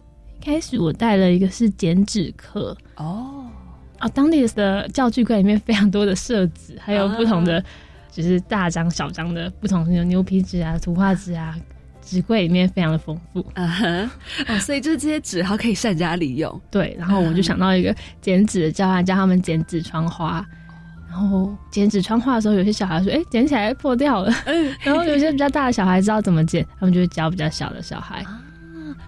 [0.41, 3.45] 开始我带了一个是剪纸课哦，
[3.99, 7.63] 啊，当地的教具柜里面非常多的色纸，还有不同的
[8.11, 11.55] 就是大张小张的不同的牛皮纸啊、图画纸啊。
[12.07, 14.11] 纸柜里面非常的丰富，啊哈，
[14.47, 16.61] 哦，所以就是这些纸还可以善加利用。
[16.69, 20.45] 对，然后我就想到一个剪纸的教案，教他们剪纸窗花。
[21.09, 24.31] 然后剪纸窗花的时候，有些小孩说：“哎，剪起来破掉了。”
[24.85, 28.23] 然后有些比较大的小孩知道怎么剪，他们就会教比较小的小孩。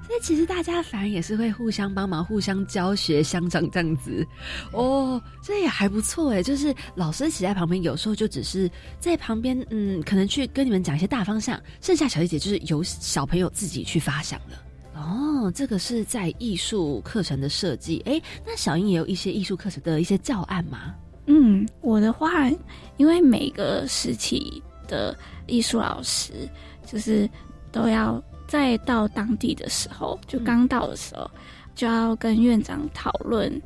[0.07, 4.25] 所以其实大家反而也是会互相帮忙、互相教学、相长这样子。
[4.71, 6.41] 哦，这也还不错哎。
[6.41, 14.63] 就是老师骑在旁边，有时候就只是在旁边，嗯，可能去跟你们讲一些大方向，剩下小丽姐就是由小朋友自己去发想了。
[14.95, 18.01] 哦，这个是在艺术课程的设计。
[18.05, 20.95] 哎，那小英也有一些艺术课程的一些教案吗？
[21.25, 22.49] 嗯，我的话，
[22.95, 25.13] 因为每个时期的
[25.47, 26.49] 艺术老师，
[26.85, 27.29] 就是
[27.71, 31.29] 都要在到当地的时候，就刚到的时候，
[31.75, 33.61] 就要跟院长讨论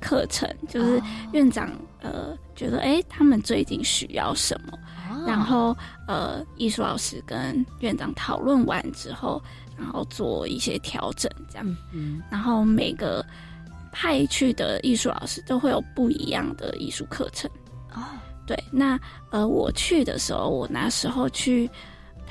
[0.00, 1.00] 课程，就是
[1.32, 4.78] 院长呃觉得哎，他们最近需要什么，
[5.26, 5.76] 然后
[6.08, 9.42] 呃，艺术老师跟院长讨论完之后，
[9.78, 11.76] 然后做一些调整，这样，
[12.30, 13.24] 然后每个。
[13.94, 17.50] 派去的艺术老师都会有不一样的艺术课程。
[17.92, 18.00] 哦。
[18.46, 21.68] 对，那呃，我去的时候，我那时候去，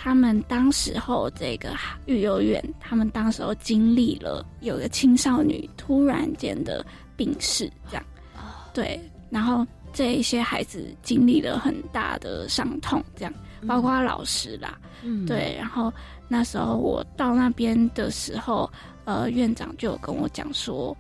[0.04, 1.76] 他们当时候这个
[2.08, 6.84] 育幼院，他们当时候经历了有个青少女突然间的
[7.16, 8.04] 病逝，这样，
[8.74, 13.34] 对，然后这一些孩子经历了很大的伤痛，这样，
[13.68, 15.94] 包括老师啦，嗯，对，然后
[16.28, 18.68] 那时候我到那边的时候，
[19.06, 20.98] 呃，院长就有跟我讲说。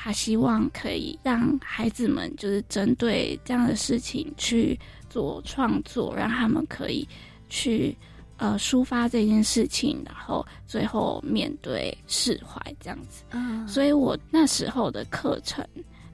[0.00, 4.78] 他希望可以让孩子们就是针对这样的事情去
[5.10, 7.06] 做创作，让他们可以
[7.48, 7.98] 去
[8.38, 13.22] 呃抒发这件事情，然后最后面对释怀这样子。
[13.30, 15.62] 嗯，所以我那时候的课程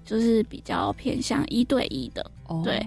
[0.05, 2.29] 就是比较偏向一对一的，
[2.65, 2.85] 对，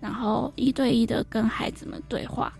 [0.00, 2.52] 然后一对一的跟孩子们对话，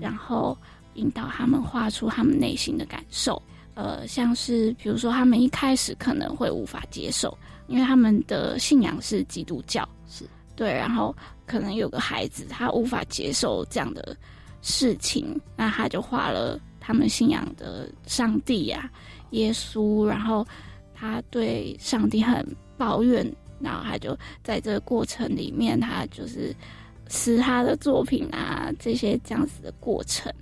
[0.00, 0.56] 然后
[0.94, 3.40] 引导他们画出他们内心的感受。
[3.74, 10.24] 呃，像是比如说，他们一开始可能会无法接受，因为他们的信仰是基督教，是。
[10.54, 14.16] 对，然后可能有个孩子他无法接受这样的
[14.68, 18.90] 事情，那他就画了他们信仰的上帝呀、
[19.30, 20.44] 耶稣，然后
[20.92, 22.44] 他对上帝很
[22.76, 23.24] 抱怨，
[23.60, 26.52] 然后他就在这个过程里面，他就是
[27.06, 30.32] 撕他的作品啊，这些这样子的过程。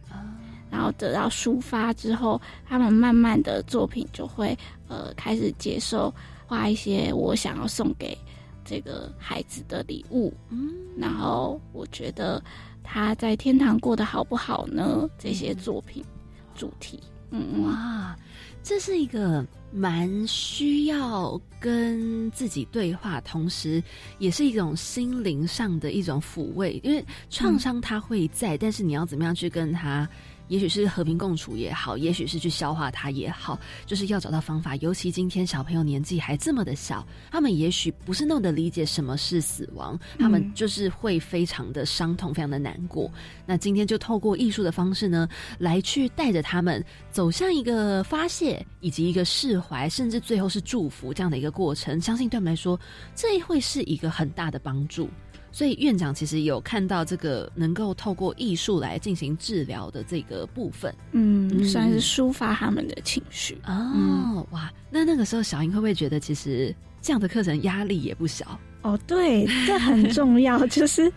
[0.70, 4.58] 然后得到抒发之后，他们慢慢的作品就会
[4.88, 6.12] 呃开始接受
[6.46, 8.16] 画一些我想要送给
[8.64, 10.32] 这个孩子的礼物。
[10.48, 12.42] 嗯，然后我觉得
[12.84, 15.08] 他在天堂过得好不好呢？
[15.18, 16.04] 这些作品
[16.54, 18.16] 主题，嗯哇，
[18.62, 23.82] 这是一个蛮需要跟自己对话，同时
[24.18, 30.08] 也是一种心灵上的一种抚慰，因为创伤它会在，但是你要怎么样去跟他。
[30.48, 34.76] 也许是和平共处也好，也许是去消化它也好，就是要找到方法。
[34.76, 43.10] 尤其今天小朋友年纪还这么的小，他们也许不是那么的理解什么是死亡，他们就是会非常的伤痛，非常的难过。
[43.46, 45.28] 那今天就透过艺术的方式呢，
[45.58, 52.00] 来去带着他们走向一个发泄，以及一个释怀，甚至最后是祝福这样的一个过程。
[52.00, 52.78] 相信对我们来说，
[53.14, 55.08] 这会是一个很大的帮助。
[55.54, 64.44] 所以院长其实有看到这个能够透过艺术来进行治疗的这个部分，嗯，算是抒发他们的情绪哦。
[64.50, 68.58] 哇，那那个时候小英会不会觉得其实这样的课程压力也不小？
[68.82, 70.66] 哦，对，这很重要。
[70.66, 71.10] 就是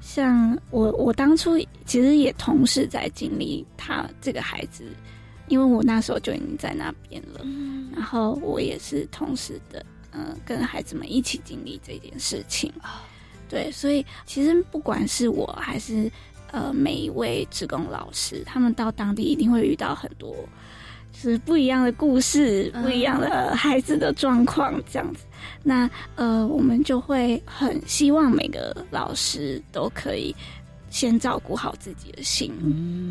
[0.00, 4.86] 像我，我当初其实也同时在经历他这个孩子，
[5.48, 7.44] 因为我那时候就已经在那边了，
[7.94, 13.04] 然后我也是同时的，嗯，跟孩子们一起经历这件事情啊。
[13.52, 16.10] 对，所以其实不管是我还是
[16.52, 20.34] 呃每一位职工老师，他们到当地一定会遇到很多
[21.12, 25.26] 就是不一样的故事，不一样的孩子的状况这样子。
[25.62, 30.34] 那呃，我们就会很希望每个老师都可以
[30.88, 32.50] 先照顾好自己的心，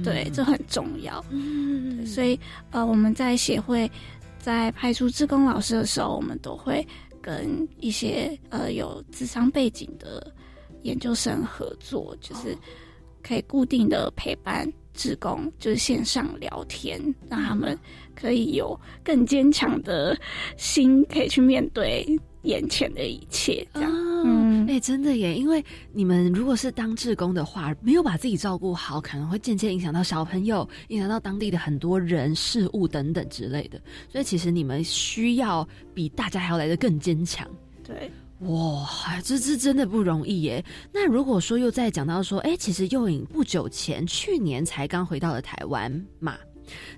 [0.04, 1.24] 对，这很重要。
[1.30, 2.40] 嗯，所以
[2.72, 3.88] 呃，我们在协会
[4.40, 6.84] 在派出志工老师的时候，我们都会。
[7.22, 10.34] 跟一些呃有智商背景的
[10.84, 12.58] 研究生合作，就是
[13.22, 17.78] 可以固定的陪伴职工，就是线上聊天，让他们
[18.16, 20.18] 可以有更坚强的
[20.58, 22.06] 心，可以去面对
[22.44, 23.66] 眼前的一切。
[23.74, 23.92] 这样，
[24.24, 33.82] 嗯，哎，真的耶，因为你们如果是当志工的话，没有把自己照顾好，可能会间接影响到小朋友，影响到当地的很多人事物等等之类的。
[34.10, 35.68] 所以，其实你们需要。
[35.94, 37.46] 比大家还要来的更坚强，
[37.84, 38.10] 对，
[38.48, 38.88] 哇，
[39.24, 40.64] 这这真的不容易耶。
[40.92, 46.38] 那如果说又再讲到说，哎，其实幼影不久前，去年才刚回到了台湾嘛，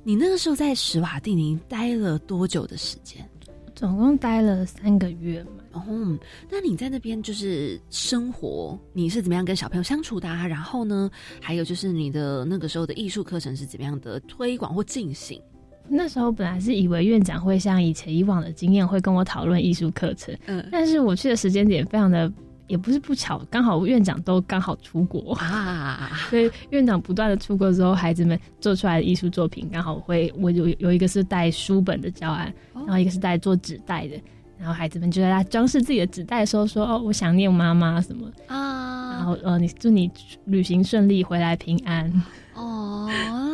[0.04, 3.28] 你那个时候在史瓦蒂尼待了多久的时间？
[3.76, 5.50] 总共待了三个月嘛。
[5.72, 6.18] 哦，
[6.50, 10.30] 那你在那边就是生活，你是怎么样跟小朋友相处的？
[10.30, 10.48] 啊？
[10.48, 11.10] 然后呢，
[11.42, 15.42] 还有就是你的那个时候的艺术课程是怎么样的推广或进行？
[15.90, 20.34] 那时候本来是以为院长会像以前以往的经验，会跟我讨论艺术课程。
[20.46, 22.32] 嗯，但是我去的时间点非常的，
[22.68, 34.20] 也不是不巧，刚好院长都刚好出国啊， 所以院长不断的出国之后，孩子们做出来的艺术作品刚好会，我有有一个是带书本的教案，然后一个是带做纸袋的。
[34.60, 40.10] 然后孩子们就在他装饰自己的纸袋的时候说：“哦，我想念妈妈什么啊。”然后呃，你祝你
[40.46, 42.10] 旅行顺利，回来平安。
[42.54, 43.10] 哦，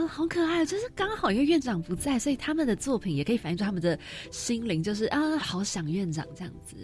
[0.07, 0.63] 好可爱！
[0.63, 3.97] 就是刚好因为院长不在，所以他们的作品也可以反映出他们的
[4.29, 6.75] 心灵，就是啊，好想院长这样子。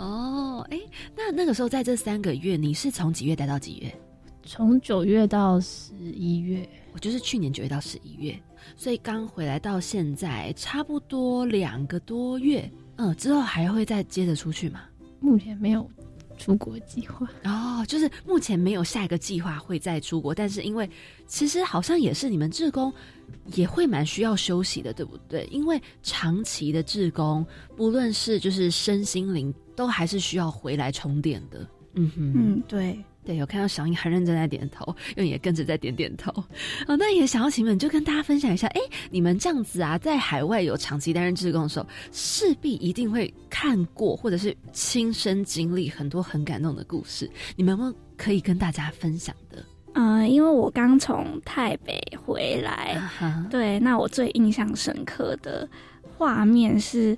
[0.00, 0.80] 哦，哎，
[1.14, 3.94] 那那个时候在这三个月，你是从几月待到几月？
[4.42, 8.40] 从九月到十一月，我就是去年九月到十一月，
[8.76, 12.68] 所以刚回来到现在差不多两个多月。
[12.96, 14.80] 嗯，之后还会再接着出去吗？
[15.20, 15.86] 目前没有
[16.38, 20.34] 出国计划哦，就是目前没有下一个计划会再出国。
[20.34, 20.88] 但是因为
[21.26, 22.90] 其实好像也是你们志工
[23.54, 25.46] 也会蛮需要休息的，对不对？
[25.50, 27.44] 因为长期的志工，
[27.76, 31.66] 不论是就是身心灵，都还是需要回来充电的。
[31.94, 32.98] 嗯哼，嗯，对。
[33.22, 36.32] 对，有看到小英很认真在点头，因为也跟着在点点头。
[36.88, 47.30] 哦，那也想要请问就跟大家分享一下，哎，你们这样子啊，在海外有长期担任志工的时候，势必一定会看过或者是亲身经历很多很感动的故事。
[47.56, 49.62] 你们有没有可以跟大家分享的？
[49.94, 53.00] 嗯，因为我刚从台北回来，
[53.50, 55.68] 对，那我最印象深刻的
[56.16, 57.16] 画面是，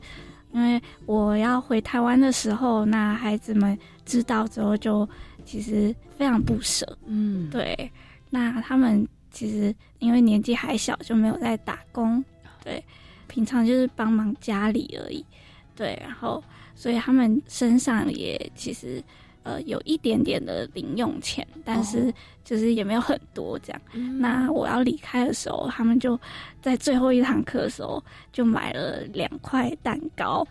[0.53, 5.09] 因为我要回台湾的时候，那孩子们知道之后就。
[5.45, 7.91] 其实非常不舍，嗯，对。
[8.31, 12.25] 那他们其实因为年纪还小，就没有在打工，
[12.63, 12.83] 对，
[13.27, 15.27] 平常就是帮忙家里而已，
[15.75, 16.01] 对。
[16.01, 16.41] 然后，
[16.77, 19.03] 所以他们身上也其实
[19.43, 22.13] 呃有一点点的零用钱，但是
[22.45, 23.81] 就是也没有很多这样。
[24.19, 26.19] 那我要离开的时候，他们就
[26.61, 30.47] 在最后一堂课的时候就买了两块蛋糕。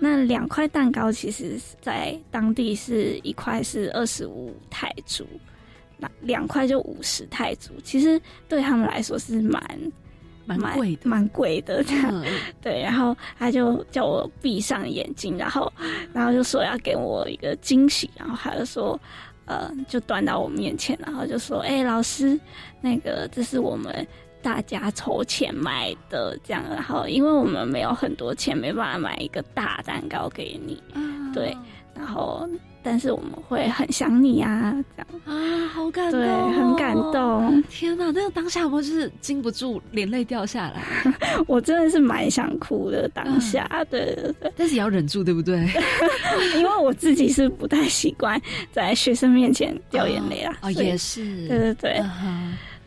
[0.00, 5.24] 那两块蛋糕其实，在当地是一块是二十五泰铢，
[5.96, 7.72] 那两块就五十泰铢。
[7.84, 9.62] 其实对他们来说是蛮
[10.46, 12.24] 蛮贵的，蛮贵的这样。
[12.62, 15.72] 对，然后他就叫我闭上眼睛，然后
[16.12, 18.98] 然后就说要给我一个惊喜，然后他就说，
[19.46, 22.38] 呃，就端到我面前，然后就说，哎，老师，
[22.80, 24.06] 那个这是我们。
[24.44, 30.82] 大家筹钱买的这样，然后因为我们没有很多钱，没办法买一个大蛋糕给你，
[31.32, 31.56] 对，
[31.94, 32.46] 然后
[32.84, 35.06] 但是我们会很想你啊，这样。
[35.24, 37.62] 啊，好感动，对，很感动。
[37.70, 40.82] 天哪，那个当下我就是禁不住眼泪掉下来，
[41.48, 45.66] 我真的是蛮想哭的当下，对对对，但是也要忍住，对不对？
[46.56, 52.02] 因为我自己是不太习惯在学生面前掉眼泪啊， 哦，也是，对对对。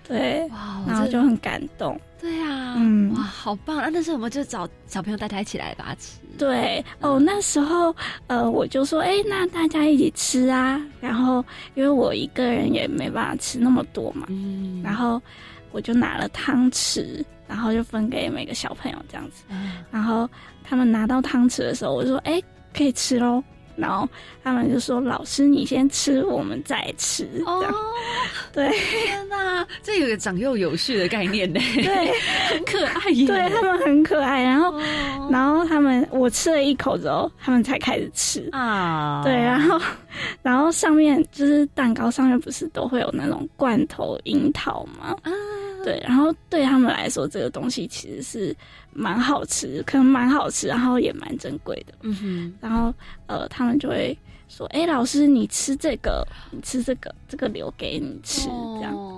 [0.08, 0.50] 对，
[0.88, 2.00] 然后就很感动。
[2.20, 3.78] 对啊，嗯，哇，好棒！
[3.78, 3.90] 啊！
[3.94, 6.18] 那时候我们就找小朋友大家一起来把它吃。
[6.36, 7.96] 对，哦，那时候
[8.26, 10.82] 呃，我就说，哎，那大家一起吃啊。
[11.00, 11.46] 然后
[11.76, 15.22] 因为我一个人也没办法吃那么多嘛，嗯，然后
[15.72, 19.44] 我就拿了汤匙，然后就分给每个小朋友这样子。
[19.92, 20.28] 然后
[20.64, 22.42] 他们拿到汤匙的时候，我就说，哎，
[22.74, 23.44] 可以吃喽。
[23.78, 24.10] 然后
[24.44, 27.64] 他们就说：“老师，你先吃，我们再吃。”哦，
[28.52, 31.60] 对，天哪，这有个长幼有序的概念呢。
[31.76, 32.12] 对，
[32.50, 33.28] 很可爱耶。
[33.28, 34.42] 对他们很可爱。
[34.44, 34.74] 然后，
[35.30, 39.22] 然后他们我吃了一口之后，他们才开始吃啊。
[39.24, 39.80] 对，然后，
[40.42, 45.16] 然后上面就是蛋糕上面不是都会有那种罐头樱桃吗？
[45.24, 45.32] 啊。
[45.84, 48.54] 对，然后对他们来说，这个东西其实是
[48.98, 51.94] 蛮好吃，可能蛮好吃，然后也蛮珍贵的。
[52.02, 52.92] 嗯哼，然后
[53.28, 54.18] 呃，他们就会
[54.50, 58.50] 说：“哎，老师，你吃这个，你吃这个，这个留给你吃。”
[58.82, 59.17] 这样。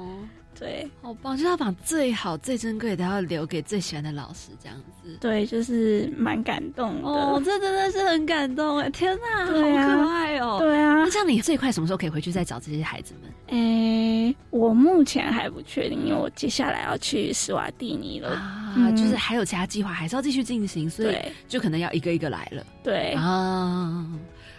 [0.60, 1.38] 对，好棒！
[1.38, 5.18] 就要把最好、最珍贵的要留给最喜欢的老师，这样子。
[5.22, 7.07] 对，就是蛮感动的。
[7.07, 8.89] 哦，这真的是很感动哎！
[8.89, 10.57] 天哪，好可爱哦！
[10.60, 13.32] 对啊，那这样你最快什么时候可以回去再找这些孩子们？
[13.57, 22.66] 哎，我目前还不确定，因为我接下来要去斯瓦蒂尼了啊，就是还有其他计划，还是要继续进行，所以就可能要一个一个来了。
[22.84, 24.05] 对啊，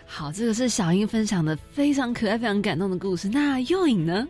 [0.07, 3.29] 好，这个是小英分享的非常可爱、非常感动的故事。
[3.29, 4.27] 那幼影呢？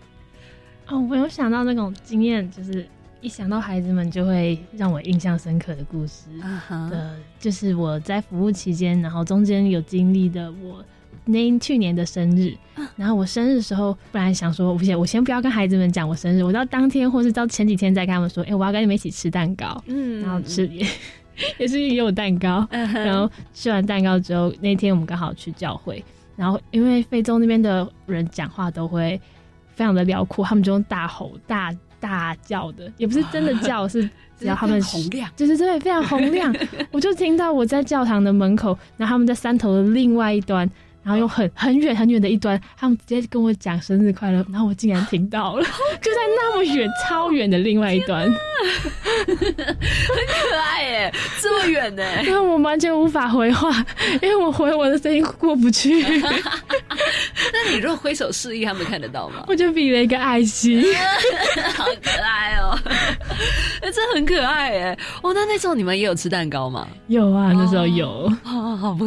[0.90, 2.84] 哦，我有想到那种经验，就是
[3.20, 6.28] 一想到孩子们就会让我印象深刻的故事
[6.68, 10.84] 呃，就是我在服务期间，然后中间有经历的我
[11.26, 12.52] 那去年的生日，
[12.96, 20.84] 然后我生日的时候，本来想说，我先我先不要跟孩子们讲我生日，我到当天或是到前几天再跟他们说，哎，我要跟你们一起吃蛋糕，嗯，然后吃也
[21.58, 26.02] 也是也有蛋糕，然后吃完蛋糕之后，那天我们刚好去教会，
[26.36, 29.20] 然后因为非洲那边的人讲话都会。
[29.80, 34.02] 非常的辽阔，他们就用大吼大大叫的，也不是真的叫， 是
[34.38, 36.54] 只要他们洪亮，就是对，非常洪亮。
[36.92, 40.70] 我就听到我在教堂的门口，然后他们在山头的另外一端。
[41.02, 45.64] 然后用很很远很远的一端，他们直接跟我讲生日快乐，然后我竟然听到了，
[46.02, 48.30] 就在那么远、超远的另外一端，
[49.26, 52.04] 很可爱耶，这么远呢？
[52.24, 53.84] 因为我完全无法回话，
[54.20, 56.02] 因为我回我的声音过不去。
[57.52, 59.44] 那你如果挥手示意，他们看得到吗？
[59.48, 60.84] 我就比了一个爱心，
[61.74, 62.78] 好可爱哦，
[63.80, 64.98] 哎，这很可爱耶！
[65.22, 66.86] 哦，那那时候你们也有吃蛋糕吗？
[67.08, 69.04] 有啊，那时候有，好好不，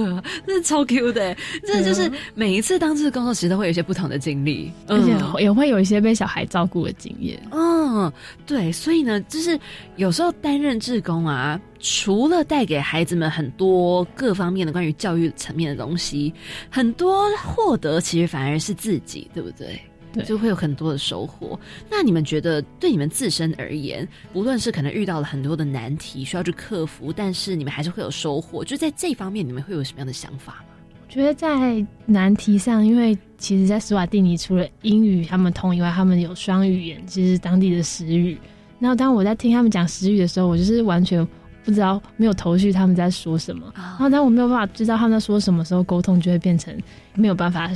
[0.48, 1.36] 那超 Q 的，
[1.66, 1.83] 这。
[1.84, 7.42] 就是每一次当这个工作，其实都会有一些不同的经历，而且也会有一些被小孩照顾的经验。
[7.52, 8.12] 嗯，
[8.46, 9.60] 对，所以呢，就是
[9.98, 16.34] 有时候担任志工啊，除了带给孩子们很多各方面的关于教育层面的东西，
[16.70, 19.80] 很多获得其实反而是自己，对不对？
[20.14, 21.60] 对，就会有很多的收获。
[21.90, 30.73] 那你们觉得，对你们自身而言，不论是可能遇到了很多的难题需要去克服，但是你们还是会有收获，就在这方面，你们会有什么样的想法吗？
[31.14, 38.36] 觉得在难题上，因为其实，在斯瓦蒂尼除了英语他们通以外，他们有双语言，其实当地的时语。
[38.80, 41.24] 然后当我在听他们讲时语的时候，我就是完全
[41.64, 43.72] 不知道，没有头绪他们在说什么。
[43.76, 46.76] 然后当我没有办法知道他们在说什么时候，沟通就会变成
[47.14, 47.70] 没有办法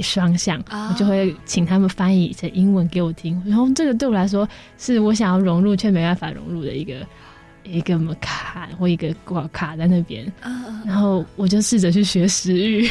[0.00, 0.58] 双向。
[0.70, 3.38] 我就会请他们翻译成英文给我听。
[3.44, 7.06] 然后这个对我来说，是我想要融入却没办法融入的一个。
[7.70, 10.30] 一个卡或一个挂卡在那边，
[10.84, 12.88] 然后我就试着去学食语，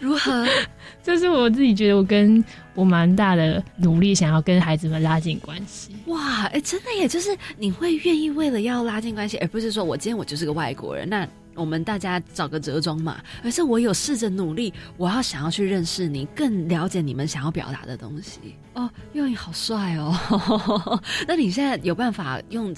[0.00, 0.46] 如何？
[1.02, 2.42] 这是我自己觉得我跟
[2.74, 5.94] 我蛮大的努力，想要跟孩子们拉近关系。
[6.06, 7.06] 哇，哎，真的耶！
[7.06, 13.18] 就是你会愿意为了要拉近关系，而不是说我今天我就是个外国人，那我们大家找个折中嘛。
[13.42, 18.56] 而是我有试着努力，我要想要去认识你，更了解你们想要表达的东西。
[18.72, 20.98] 哦，用你好帅哦！
[21.28, 22.74] 那你现在有办法用？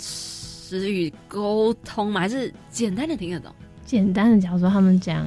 [0.66, 2.20] 词语沟通吗？
[2.20, 3.52] 还是简单的听得懂？
[3.84, 5.24] 简单的，假如说他们讲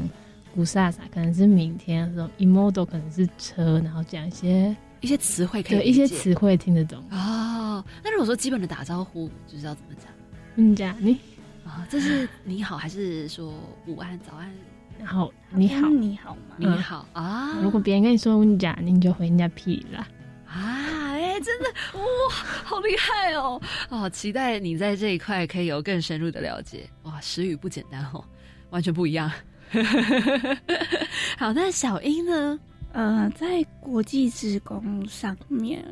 [0.53, 7.81] 古萨萨，可能是明天；这种 imodo 可能是车，然后讲一些一些词汇，可以一些词汇听得懂哦。
[8.03, 10.11] 那如果说基本的打招呼，就是要怎么讲？
[10.55, 11.17] 你讲你
[11.63, 13.53] 啊，这是你好，还是说
[13.87, 14.51] 午安、早安？
[14.99, 16.55] 然后你好，你好吗？
[16.57, 17.57] 你好啊。
[17.63, 20.05] 如果别人跟你说你讲，你就回人家屁啦。
[20.45, 21.65] 啊，哎，真的
[21.95, 22.29] 哇，
[22.63, 23.61] 好厉害哦！
[23.89, 26.89] 哦，期待你在这一块可以有更深入的了解。
[27.03, 28.23] 哇，时雨不简单哦，
[28.69, 29.29] 完全不一样。
[31.37, 32.57] 好，那小英呢？
[32.93, 35.83] 呃，在国际职工上面，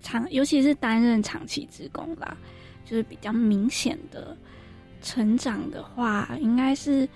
[0.00, 2.36] 长尤其是担任长期职工啦，
[2.84, 4.36] 就是比较明显的
[5.02, 7.06] 成长的话，应该是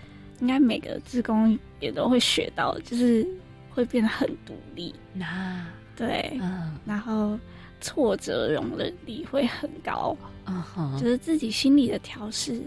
[0.41, 3.25] 应该每个职工也都会学到，就是
[3.71, 4.93] 会变得很独立。
[5.15, 7.39] 那对，嗯，然后
[7.83, 10.17] 挫折容忍力会很高，
[10.99, 12.63] 就是自己心理的调试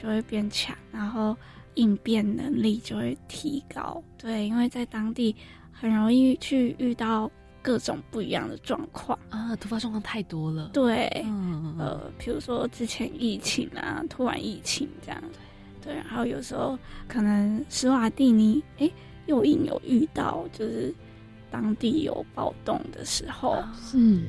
[0.00, 1.36] 就会变强，然后
[1.74, 4.02] 应变能力就会提高。
[4.16, 5.36] 对，因为在当地
[5.70, 9.18] 很容易去遇到各种不一样的状况。
[9.28, 10.70] 啊，突发状况太多了。
[10.72, 11.76] 对，嗯。
[11.78, 15.22] 呃，比如说之前疫情啊，突然疫情这样，
[15.84, 18.90] 对，然后有时候可能施瓦蒂尼，哎，
[19.26, 20.94] 又隐有遇到，就是。
[21.52, 24.22] 当地有暴动的时候，是，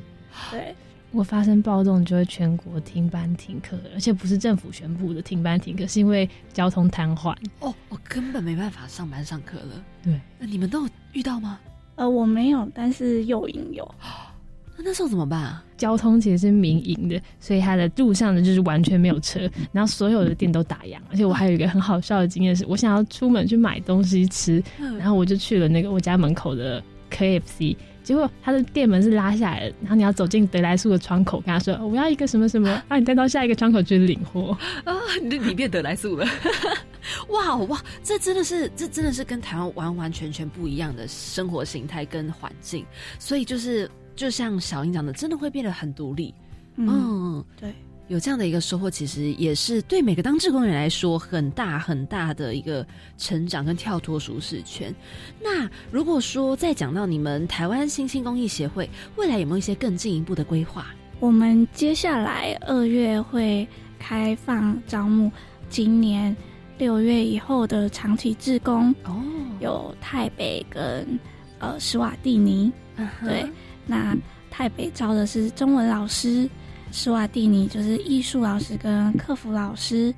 [0.50, 0.76] 对，
[1.12, 7.36] 如果发生暴动，就会全国停班停课，而且不是政府宣布的停班停课，是因为交通瘫痪。
[7.60, 9.84] 哦，我根本没办法上班上课了。
[10.04, 11.60] 对，那你们都有遇到吗？
[11.96, 13.96] 呃，我没有，但是诱引有。
[14.78, 15.64] 那那时候怎么办啊？
[15.78, 20.98] 交通其实是民营的，所以它的路上呢就是完全没有车，然后所有的店都打烊。
[21.10, 24.64] 而且我还有一个很好笑的经验，是我想要出门去买东西吃，
[24.98, 26.82] 然后我就去了那个我家门口的。
[27.12, 34.58] KFC，结果他的店门是拉下来的，然后你要走进德莱素的窗口，跟他说我要一个什么什么，让你带到下一个窗口去领货。
[34.84, 36.26] 啊，你你变德莱素了，
[37.30, 42.86] 哇哇，这真的是这真的是跟台湾完完全全不一样的生活形态跟环境，
[43.20, 46.34] 所以就是就像小英讲的，真的会变得很独立，
[46.78, 47.74] 嗯，对。
[48.12, 52.86] 有这样的一个收获，其实也是对每个当志工人来说很大很大的一个
[53.18, 54.94] 成长跟跳脱舒适圈。
[55.42, 60.88] 那如果说再讲到你们台湾新兴公益协会，未来有没有一些更进一步的规划？
[61.22, 63.66] 我们接下来二月会
[63.98, 65.32] 开放招募，
[65.70, 66.36] 今年
[66.78, 69.24] 六月以后的长期志工哦，
[69.62, 71.18] 有台北跟
[71.60, 72.70] 呃史瓦蒂尼，
[73.24, 73.50] 对，
[73.86, 74.14] 那
[74.50, 76.50] 台北招的是中文老师。
[76.92, 80.14] 施瓦蒂尼就是艺术老师跟客服老师，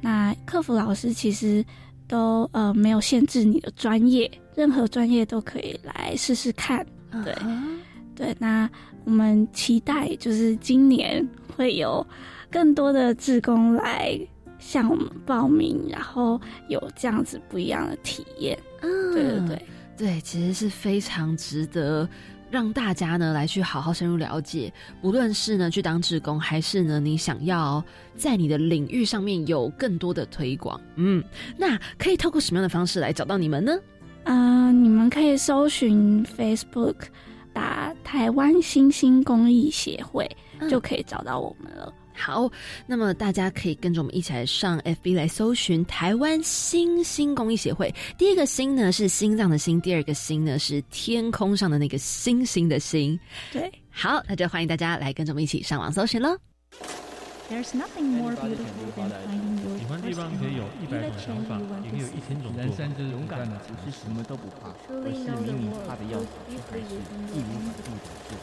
[0.00, 1.64] 那客服老师其实
[2.08, 6.84] 都呃没有限制你的专业，任何专业都可以来试试看。
[7.24, 7.34] 对，
[8.14, 8.68] 对，那
[9.04, 12.04] 我们期待就是今年会有
[12.50, 14.18] 更多的志工来
[14.58, 18.58] 向我们报名，然后有这样子不一样的体验。
[18.80, 19.62] 嗯，对对对
[19.96, 22.08] 对，其实是非常值得。
[22.50, 27.82] 让大家呢来去好好深入了解，不论是呢去当志工，还是呢你想要
[28.16, 31.22] 在你的领域上面有更多的推广，嗯，
[31.56, 33.72] 那可以透过什么样的方式来找到你们呢？
[34.24, 36.94] 嗯，你们可以搜寻 Facebook，
[37.52, 40.30] 打台湾新兴公益协会，
[40.70, 41.92] 就可以找到我们了。
[42.16, 42.48] 好，
[42.86, 47.92] 那么大家可以跟着我们一起来上 FB 来搜寻台湾新兴公益协会。
[48.16, 53.18] 第一个“星”呢是心脏的“心”，第二个“星”呢是天空上的那个星星的“星”。
[53.52, 56.38] 对，好，那就欢迎大家来跟着我们一起上网搜寻喽。
[57.46, 57.52] 喜
[59.86, 67.98] 欢地方可以有一百种想法，也可以有一千种人生就是勇敢的，其实什么都不怕，而是明明怕的要死，却还是义无反顾的
[68.30, 68.38] 做。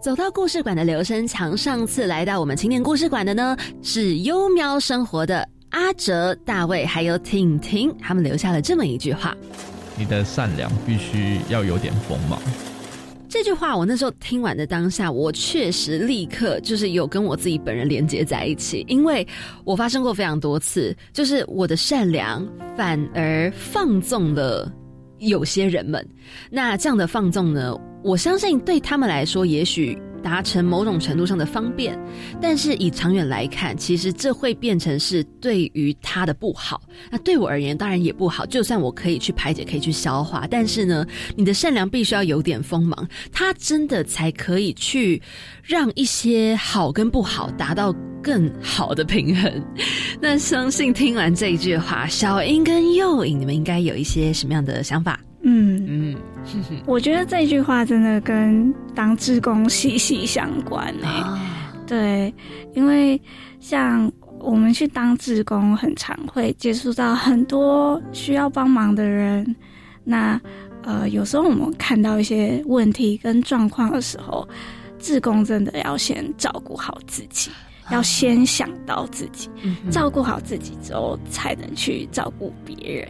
[0.00, 9.36] 走到故事馆的刘生强，上次来到我们青年故事馆的呢，是优喵生活的阿哲、大卫还有婷婷，他们留下了这么一句话
[9.98, 12.40] ：“你的善良必须要有点锋芒。”
[13.28, 19.26] 这句话我那时候听完的当下，我确实立刻就是有跟我自己本人连接在一起，因为
[19.64, 24.72] 我发生过非常多次，就是我的善良反而放纵了
[25.18, 26.06] 有些人们。
[26.48, 27.76] 那这样的放纵呢？
[28.06, 31.98] 我相信对他们来说，也许达成某种程度上的方便，
[32.40, 36.80] 但是以长远来看，其实这会变成是对于他的不好。
[37.10, 38.46] 那对我而言，当然也不好。
[38.46, 41.04] 就算我可以去排解，可以去消化，但是呢，
[41.34, 45.20] 你的善良必须要有点锋芒，他真的才可以去
[45.64, 47.92] 让一些好跟不好达到
[48.22, 49.52] 更好的平衡。
[50.20, 55.18] 那相信听完这一句话，小英跟幼影，你们应该有一些什么样的想法？
[55.48, 56.16] 嗯嗯，
[56.86, 61.24] 我觉得这句话真的跟当志工息息相关诶。
[61.86, 62.34] 对，
[62.74, 63.20] 因为
[63.60, 69.54] 像我们去当志工，很常会接触到很多需要帮忙的人。
[70.02, 70.40] 那
[70.82, 74.46] 呃，有时候我们看到一些问题跟状况的时候，
[74.98, 77.52] 志工真的要先照顾好自己，
[77.90, 79.48] 要先想到自己，
[79.90, 83.08] 照顾好自己之后，才能去照顾别人。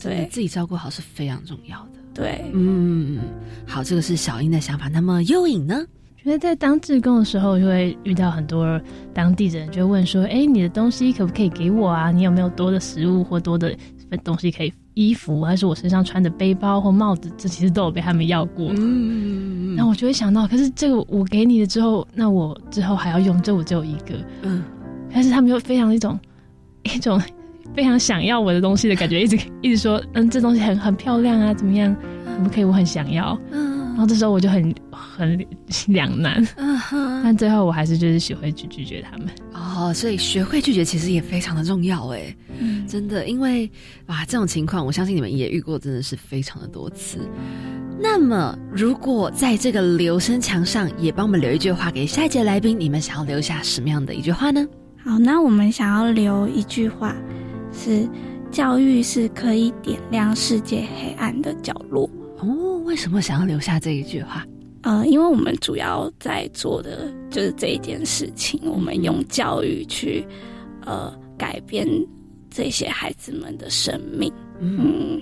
[0.00, 2.00] 对自己照顾好是非常重要的。
[2.14, 3.18] 对，嗯，
[3.66, 4.88] 好，这个是小英的想法。
[4.88, 5.84] 那么幽影呢？
[6.16, 8.80] 觉得在当志工的时候，就会遇到很多
[9.14, 12.10] 当地人，就问说：“哎，你的东西可不可以给我啊？
[12.10, 13.72] 你有没有多的食物或多的
[14.24, 17.30] 东西可以衣服，还是我身上穿的背包或帽子？
[17.38, 24.14] 这其实都有被他们要过。”嗯，那我就会想到，可是这个我给你了之后，那我之后还要用，这我只有一个。
[24.42, 24.64] 嗯，
[25.12, 26.18] 但是他们又非常一种
[26.82, 27.22] 一种。
[27.76, 31.94] 非常想要我的东西的感觉，一直一直说，嗯，这东西很很漂亮啊，怎么样？
[32.38, 32.64] 可不可以？
[32.64, 33.38] 我很想要。
[33.52, 35.46] 嗯，然后这时候我就很很
[35.88, 36.42] 两难。
[36.56, 39.28] 嗯哼，但最后我还是就是学会去拒绝他们。
[39.52, 42.34] 哦，所以学会拒绝其实也非常的重要哎，
[42.88, 43.70] 真的，因为
[44.06, 47.18] 哇，这种情况我相信你们也遇过，真的是非常的多次。
[48.00, 54.66] 那么，如果在这个留声墙上也帮我们留一句话给下一节来宾，你们想要留下什么样的一句话呢？
[55.02, 57.14] 好，那我们想要留一句话。
[57.72, 58.08] 是
[58.50, 62.08] 教育是可以点亮世界黑暗的角落
[62.38, 62.78] 哦。
[62.84, 64.46] 为什么想要留下这一句话？
[64.82, 70.24] 呃，因为我们主要在做的就是这一件事情，我们用教育去
[70.84, 71.88] 呃改变
[72.50, 74.32] 这些孩子们的生命。
[74.60, 75.20] 嗯，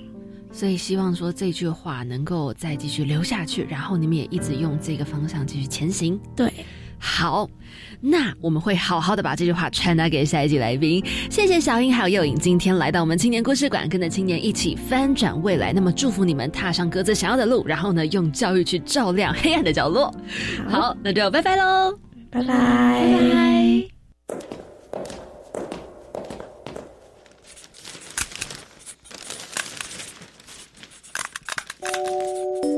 [0.51, 6.19] 所以希望说这句话能够再继续留下去，然后你们也一直用这个方向继续前行。
[6.35, 6.53] 对。
[7.07, 7.47] 好，
[8.01, 11.05] 那我们会好好的把这句话传达给下一季来宾。
[11.29, 15.71] 谢谢小英还有幼影今天来到我们青年故事馆，跟着青年一起翻转未来。
[15.71, 20.13] 那么祝福你们踏上各自想要的路，然后呢，用教育去照亮黑暗的角落。
[20.67, 21.95] 好，那就拜拜喽，
[22.31, 23.29] 拜拜，拜
[32.49, 32.74] 拜。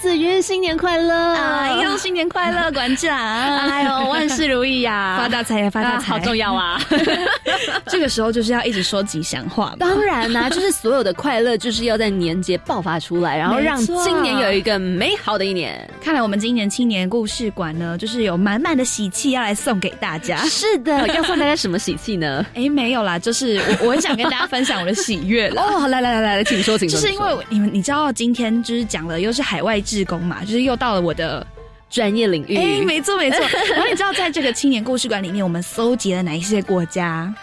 [0.00, 1.14] 子云，新年快乐！
[1.34, 3.14] 哎呦，新年快乐，馆长！
[3.14, 6.80] 哎呦，万事如意呀，发大财呀，发大财，好重要啊！
[7.86, 9.74] 这个时候就是要一直说吉祥话。
[9.78, 15.86] 当然啦，就是所有的快乐就是要在年节爆发出来，然后让今年有一个美好的一年。
[16.02, 20.38] 看来我们今年青年故事馆呢，就是有满满的喜气要来送给大家。
[20.46, 22.46] 是的， 要送大家什么喜气呢？
[22.54, 25.60] 哎，没有啦，就是我我很想跟大家分享我的喜悦了。
[25.60, 26.98] 哦，来来来来来，请说，请说。
[26.98, 29.78] 就是因为你们你知道今天就是讲了又是海外。
[29.90, 31.44] 志工嘛，就是又到了我的
[31.90, 32.56] 专业领域。
[32.56, 33.40] 哎，没错没错。
[33.74, 37.34] 然后你知道，在这个青年故事馆里面，我们搜集了哪一些国家？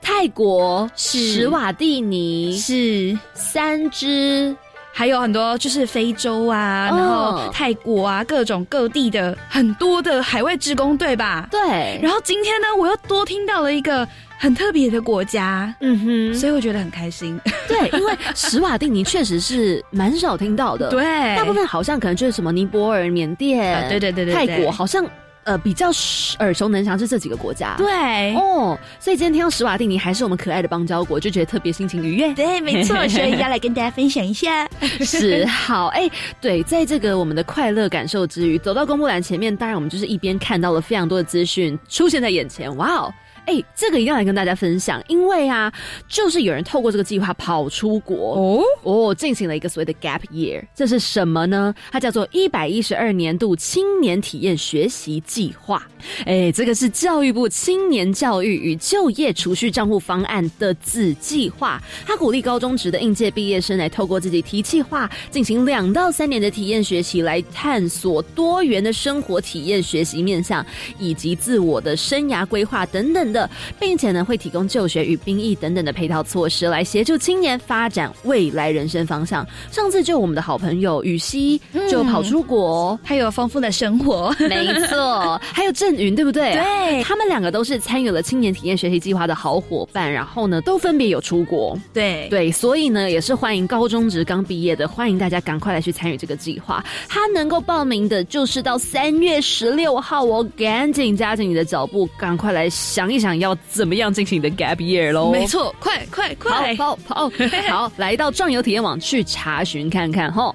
[0.00, 4.56] 泰国、史瓦蒂尼是三只。
[4.92, 11.46] 还有很多就是非洲啊，然后泰国啊，各种各地的很多的海外职工，对吧？
[11.50, 11.60] 对。
[12.02, 14.06] 然后今天呢，我又多听到了一个
[14.40, 17.38] 很特别的国家，嗯哼，所以我觉得很开心。
[17.68, 21.02] 对， 因为史瓦蒂尼确实是蛮少听到的，对，
[21.36, 25.04] 大部分好像可能就是什么尼泊尔、缅甸，对对对对，泰国好像。
[25.44, 25.90] 呃，比较
[26.38, 32.32] 耳熟能详是这几个国家，对哦，所以今天听到史瓦蒂尼还是我们可爱的邦交国，就觉得特别心情愉悦。
[32.36, 34.68] 对，没错，所以要来跟大家分享一下。
[35.00, 36.08] 是好，哎，
[36.42, 43.12] 对，在这个我们的快乐感受之余，走到公布栏前面，当然我们就是一边看到了非常多的资讯出现在眼前，哇哦！
[43.46, 45.72] 哎，这个一定要来跟大家分享，因为啊，
[46.08, 51.74] 就是有人透过这个计划跑出国哦哦，进行了一个所谓的 gap year，这是什么呢？
[51.90, 55.86] 它叫做一百一十二年度青年体验学习计划。
[56.26, 70.64] 哎，这个是教育部青年教育与就业储蓄账户方案的子计划，它鼓励高中职的应届毕业生来透过自己提计划，进行两到三年的体验学习，来探索多元的生活体验学习面向，
[70.98, 73.29] 以及自我的生涯规划等等。
[73.32, 79.46] 的，并且呢，会提供就学与兵役等等的配套措施，来协助青年发展未来人生方向。
[79.70, 85.40] 上次就我们的好朋友雨熙就跑出国，还有丰富的生活， 没错。
[85.52, 86.52] 还有郑云，对不对？
[86.54, 91.78] 对，他们两个都是参与了青年体验学习计划的好伙伴，然后呢，都分别有出国。
[91.92, 96.84] 对对，所以呢，也是欢迎高中职刚毕业的，欢迎大家赶快来去参与这个计划。
[97.08, 103.19] 他能够报名的，就是到三月十六号哦，赶紧加紧你的脚步，赶快来想一。
[103.20, 105.30] 想要怎么样进行你的 gap year 喽？
[105.30, 107.32] 没错，快快快，跑跑跑！
[107.68, 110.54] 好，来到壮游体验网去查询看看吼。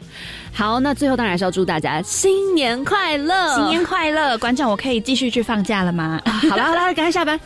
[0.56, 4.38] 好，那最后当然是要祝大家新年快乐，新年快乐！
[4.38, 6.22] 馆长，我可以继续去放假了吗？
[6.50, 7.38] 好了好了，赶快下班。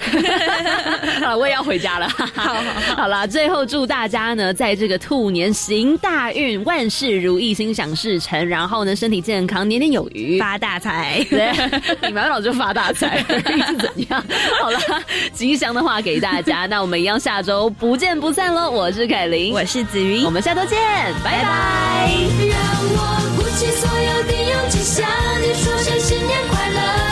[1.25, 2.07] 好，我也要回家了。
[2.35, 2.55] 好，
[2.95, 11.25] 好了，最后祝大家呢，在这个兔年行大运，万事如意，心想事成，然后呢，身体健康，年年有余，发大财。
[11.31, 11.51] 对，
[12.03, 14.23] 你满脑就发大财， 是怎样？
[14.61, 14.79] 好了，
[15.33, 16.67] 吉祥的话给大家。
[16.67, 18.69] 那我们一样下周不见不散喽！
[18.69, 20.77] 我是凯琳，我是子云，我们下周见，
[21.23, 22.98] 拜拜。
[23.59, 25.05] 起所有的勇气，向
[25.41, 27.08] 你说声新年快乐。